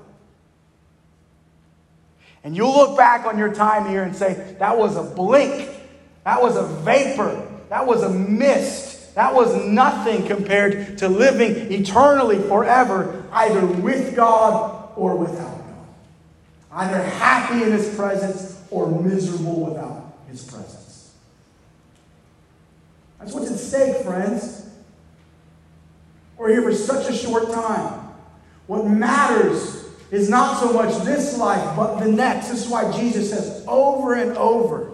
And 2.44 2.56
you'll 2.56 2.74
look 2.74 2.96
back 2.96 3.26
on 3.26 3.38
your 3.38 3.52
time 3.52 3.88
here 3.88 4.02
and 4.02 4.14
say, 4.14 4.56
that 4.58 4.78
was 4.78 4.96
a 4.96 5.02
blink, 5.02 5.68
that 6.28 6.42
was 6.42 6.56
a 6.56 6.62
vapor, 6.62 7.42
that 7.70 7.86
was 7.86 8.02
a 8.02 8.10
mist, 8.10 9.14
that 9.14 9.32
was 9.32 9.64
nothing 9.64 10.26
compared 10.26 10.98
to 10.98 11.08
living 11.08 11.72
eternally 11.72 12.38
forever, 12.38 13.24
either 13.32 13.64
with 13.64 14.14
God 14.14 14.90
or 14.94 15.16
without 15.16 15.56
God. 15.56 15.86
Either 16.70 17.02
happy 17.02 17.62
in 17.62 17.72
His 17.72 17.94
presence 17.96 18.62
or 18.70 18.90
miserable 19.00 19.64
without 19.70 20.18
His 20.28 20.44
presence. 20.44 21.14
That's 23.18 23.32
what's 23.32 23.50
at 23.50 23.58
stake, 23.58 24.04
friends. 24.04 24.68
We're 26.36 26.50
here 26.50 26.60
for 26.62 26.74
such 26.74 27.08
a 27.08 27.14
short 27.14 27.50
time. 27.52 28.00
What 28.66 28.84
matters 28.86 29.82
is 30.10 30.28
not 30.28 30.60
so 30.60 30.74
much 30.74 30.94
this 31.06 31.38
life, 31.38 31.74
but 31.74 32.00
the 32.00 32.12
next. 32.12 32.50
This 32.50 32.66
is 32.66 32.70
why 32.70 32.92
Jesus 32.92 33.30
says 33.30 33.64
over 33.66 34.12
and 34.12 34.36
over 34.36 34.87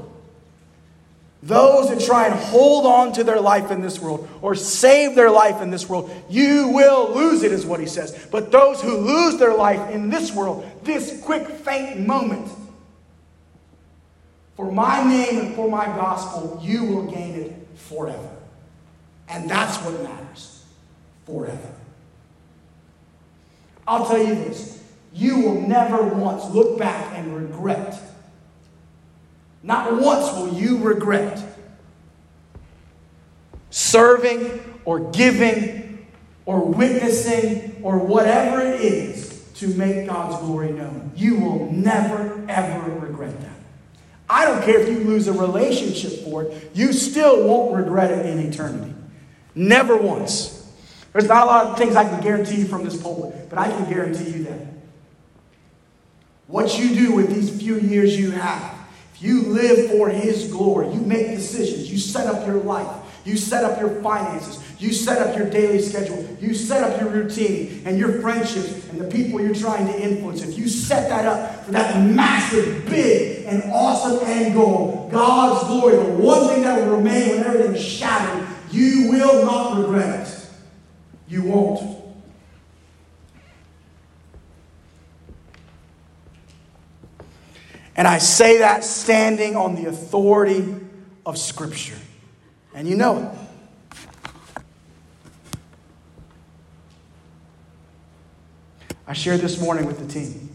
those 1.45 1.91
that 1.91 2.01
try 2.01 2.27
and 2.27 2.35
hold 2.35 2.87
on 2.87 3.13
to 3.13 3.23
their 3.23 3.39
life 3.39 3.71
in 3.71 3.83
this 3.83 4.01
world 4.01 4.29
or 4.41 4.55
save 4.55 5.15
their 5.15 5.31
life 5.31 5.61
in 5.61 5.71
this 5.71 5.87
world, 5.87 6.11
you 6.29 6.69
will 6.69 7.15
lose 7.15 7.43
it, 7.43 7.53
is 7.53 7.67
what 7.67 7.81
he 7.81 7.87
says. 7.87 8.27
But 8.31 8.51
those 8.51 8.81
who 8.81 8.97
lose 8.97 9.37
their 9.37 9.55
life 9.55 9.91
in 9.91 10.09
this 10.09 10.33
world, 10.33 10.65
this 10.85 11.21
quick, 11.23 11.47
faint 11.47 12.07
moment, 12.07 12.51
for 14.57 14.73
my 14.73 15.05
name 15.05 15.39
and 15.39 15.55
for 15.55 15.69
my 15.69 15.85
gospel, 15.85 16.59
you 16.63 16.85
will 16.85 17.11
gain 17.11 17.35
it 17.35 17.69
forever. 17.75 18.31
And 19.29 19.51
that's 19.51 19.77
what 19.85 20.03
matters 20.03 20.65
forever. 21.27 21.75
I'll 23.87 24.07
tell 24.07 24.19
you 24.19 24.35
this 24.35 24.83
you 25.13 25.41
will 25.41 25.61
never 25.61 26.03
once 26.03 26.45
look 26.47 26.79
back 26.79 27.17
and 27.17 27.37
regret. 27.37 28.01
Not 29.65 29.99
once 29.99 30.31
will 30.37 30.53
you 30.53 30.77
regret 30.77 31.43
serving 33.71 34.61
or 34.85 35.11
giving 35.11 36.07
or 36.45 36.61
witnessing 36.61 37.81
or 37.83 37.99
whatever 37.99 38.61
it 38.61 38.83
is 38.83 39.43
to 39.55 39.69
make 39.69 40.07
God's 40.07 40.37
glory 40.45 40.71
known. 40.71 41.13
You 41.17 41.37
will 41.37 41.73
never, 41.73 42.45
ever 42.47 42.91
regret 43.01 43.41
that. 43.41 43.57
I 44.29 44.45
don't 44.45 44.63
care 44.65 44.81
if 44.81 44.89
you 44.89 44.99
lose 44.99 45.29
a 45.29 45.33
relationship 45.33 46.25
for 46.25 46.45
it, 46.45 46.71
you 46.75 46.93
still 46.93 47.49
won't 47.49 47.75
regret 47.75 48.11
it 48.11 48.27
in 48.27 48.39
eternity. 48.41 48.93
Never 49.55 49.97
once. 49.97 50.61
There's 51.13 51.29
not 51.29 51.45
a 51.45 51.47
lot 51.47 51.67
of 51.69 51.79
things 51.79 51.97
I 51.97 52.05
can 52.05 52.21
guarantee 52.21 52.57
you 52.57 52.67
from 52.67 52.85
this 52.85 53.01
pulpit, 53.01 53.49
but 53.49 53.59
I 53.59 53.71
can 53.71 53.89
guarantee 53.89 54.31
you 54.31 54.45
that. 54.45 54.67
What 56.49 56.79
you 56.79 56.95
do 56.95 57.15
with 57.15 57.33
these 57.33 57.57
few 57.59 57.79
years 57.79 58.19
you 58.19 58.33
have, 58.33 58.74
if 59.15 59.23
you 59.23 59.43
live 59.43 59.91
for 59.91 60.09
His 60.09 60.51
glory, 60.51 60.93
you 60.93 61.01
make 61.01 61.29
decisions, 61.29 61.91
you 61.91 61.99
set 61.99 62.27
up 62.27 62.45
your 62.47 62.57
life, 62.57 62.89
you 63.25 63.37
set 63.37 63.65
up 63.65 63.81
your 63.81 64.03
finances, 64.03 64.61
you 64.81 64.93
set 64.93 65.25
up 65.25 65.37
your 65.37 65.49
daily 65.49 65.81
schedule, 65.81 66.27
you 66.41 66.53
set 66.53 66.83
up 66.83 67.01
your 67.01 67.11
routine 67.11 67.83
and 67.85 67.97
your 67.97 68.21
friendships 68.21 68.89
and 68.89 69.01
the 69.01 69.07
people 69.07 69.41
you're 69.41 69.55
trying 69.55 69.87
to 69.87 70.03
influence. 70.03 70.43
If 70.43 70.59
you 70.59 70.69
set 70.69 71.09
that 71.09 71.27
up 71.27 71.65
for 71.65 71.71
that 71.73 72.05
massive, 72.11 72.85
big, 72.87 73.47
and 73.47 73.63
awesome 73.73 74.27
end 74.27 74.55
goal, 74.55 75.09
God's 75.13 75.69
glory, 75.69 75.97
the 75.97 76.13
one 76.23 76.49
thing 76.49 76.63
that 76.63 76.81
will 76.81 76.97
remain 76.97 77.37
when 77.37 77.45
everything 77.45 77.77
is 77.77 77.85
shattered, 77.85 78.49
you 78.73 79.11
will 79.11 79.45
not 79.45 79.79
regret 79.79 80.27
it. 80.27 80.47
You 81.29 81.45
won't. 81.45 82.04
And 87.97 88.09
I 88.09 88.19
say 88.19 88.59
that 88.59 88.85
standing 88.85 89.57
on 89.57 89.77
the 89.77 89.87
authority 89.87 90.75
of 91.25 91.39
Scripture. 91.39 91.99
And 92.75 92.89
you 92.89 92.97
know 92.97 93.19
it. 93.19 93.29
I 99.07 99.13
shared 99.13 99.41
this 99.41 99.61
morning 99.61 99.87
with 99.87 99.99
the 99.99 100.07
team. 100.07 100.51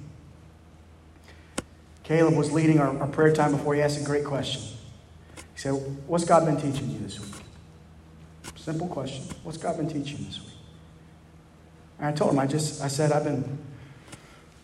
Caleb 2.04 2.36
was 2.36 2.52
leading 2.52 2.80
our, 2.80 2.98
our 3.00 3.08
prayer 3.08 3.32
time 3.34 3.52
before 3.52 3.76
he 3.76 3.82
asked 3.82 4.02
a 4.02 4.04
great 4.04 4.26
question. 4.26 4.64
He 5.54 5.60
said, 5.60 5.74
What's 6.08 6.26
God 6.26 6.46
been 6.46 6.58
teaching 6.60 6.90
you 6.90 7.00
this 7.00 7.20
week? 7.20 7.42
Simple 8.56 8.88
question. 8.88 9.24
What's 9.44 9.58
God 9.58 9.78
been 9.78 9.88
teaching 9.88 10.26
this 10.26 10.40
week? 10.40 10.56
And 12.00 12.08
I 12.08 12.12
told 12.12 12.32
him, 12.32 12.40
I 12.40 12.48
just, 12.48 12.82
I 12.82 12.88
said, 12.88 13.12
I've 13.12 13.24
been 13.24 13.60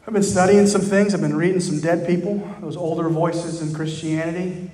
I've 0.08 0.14
been 0.14 0.22
studying 0.22 0.68
some 0.68 0.82
things. 0.82 1.16
I've 1.16 1.22
been 1.22 1.36
reading 1.36 1.60
some 1.60 1.80
dead 1.80 2.06
people, 2.06 2.47
those 2.62 2.78
older 2.78 3.10
voices 3.10 3.64
in 3.64 3.74
Christianity. 3.74 4.70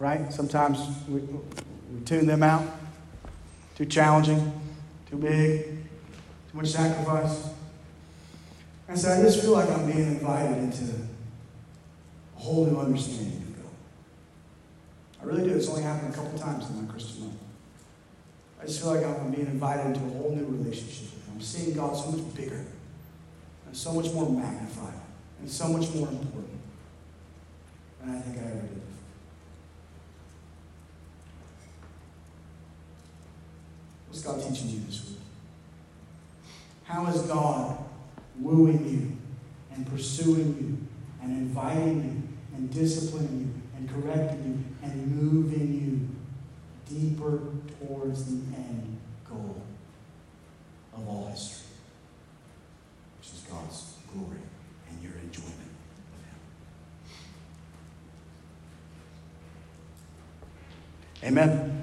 Right? 0.00 0.32
Sometimes 0.32 0.80
we, 1.08 1.20
we 1.20 2.00
tune 2.04 2.26
them 2.26 2.42
out. 2.42 2.66
Too 3.76 3.86
challenging, 3.86 4.52
too 5.08 5.16
big, 5.16 5.64
too 6.50 6.56
much 6.56 6.70
sacrifice. 6.70 7.50
And 8.88 8.98
so 8.98 9.12
I 9.12 9.22
just 9.22 9.42
feel 9.42 9.52
like 9.52 9.70
I'm 9.70 9.86
being 9.86 9.98
invited 9.98 10.58
into 10.58 10.94
a 12.36 12.40
whole 12.40 12.66
new 12.66 12.80
understanding 12.80 13.36
of 13.36 13.62
God. 13.62 13.72
I 15.22 15.24
really 15.24 15.48
do. 15.48 15.54
It's 15.54 15.68
only 15.68 15.84
happened 15.84 16.12
a 16.12 16.16
couple 16.16 16.36
times 16.36 16.68
in 16.68 16.84
my 16.84 16.90
Christian 16.90 17.26
life. 17.26 17.36
I 18.60 18.66
just 18.66 18.80
feel 18.80 18.92
like 18.92 19.06
I'm 19.06 19.30
being 19.30 19.46
invited 19.46 19.86
into 19.86 20.00
a 20.00 20.18
whole 20.18 20.34
new 20.34 20.46
relationship. 20.46 21.10
I'm 21.32 21.40
seeing 21.40 21.76
God 21.76 21.96
so 21.96 22.10
much 22.10 22.34
bigger 22.34 22.66
so 23.72 23.92
much 23.92 24.12
more 24.12 24.28
magnified 24.30 25.00
and 25.40 25.50
so 25.50 25.68
much 25.68 25.92
more 25.94 26.08
important 26.08 26.60
than 28.00 28.16
I 28.16 28.20
think 28.20 28.38
I 28.38 28.50
ever 28.50 28.60
did. 28.60 28.82
What's 34.08 34.22
God 34.22 34.42
teaching 34.42 34.70
you 34.70 34.80
this 34.86 35.08
week? 35.08 35.18
How 36.84 37.06
is 37.06 37.22
God 37.22 37.78
wooing 38.40 38.88
you 38.88 39.16
and 39.74 39.86
pursuing 39.86 40.56
you 40.58 40.78
and 41.22 41.36
inviting 41.36 42.02
you 42.02 42.56
and 42.56 42.72
disciplining 42.72 43.38
you 43.40 43.62
and 43.76 43.88
correcting 43.88 44.44
you 44.82 44.88
and 44.88 45.22
moving 45.22 45.74
you 45.74 46.08
deeper 46.88 47.40
towards 47.80 48.24
the 48.24 48.56
end 48.56 48.98
goal 49.28 49.62
of 50.96 51.08
all 51.08 51.28
history? 51.30 51.67
God's 53.50 53.94
glory 54.12 54.42
and 54.90 55.02
your 55.02 55.12
enjoyment 55.22 55.72
of 56.14 56.20
Him. 61.22 61.38
Amen. 61.38 61.77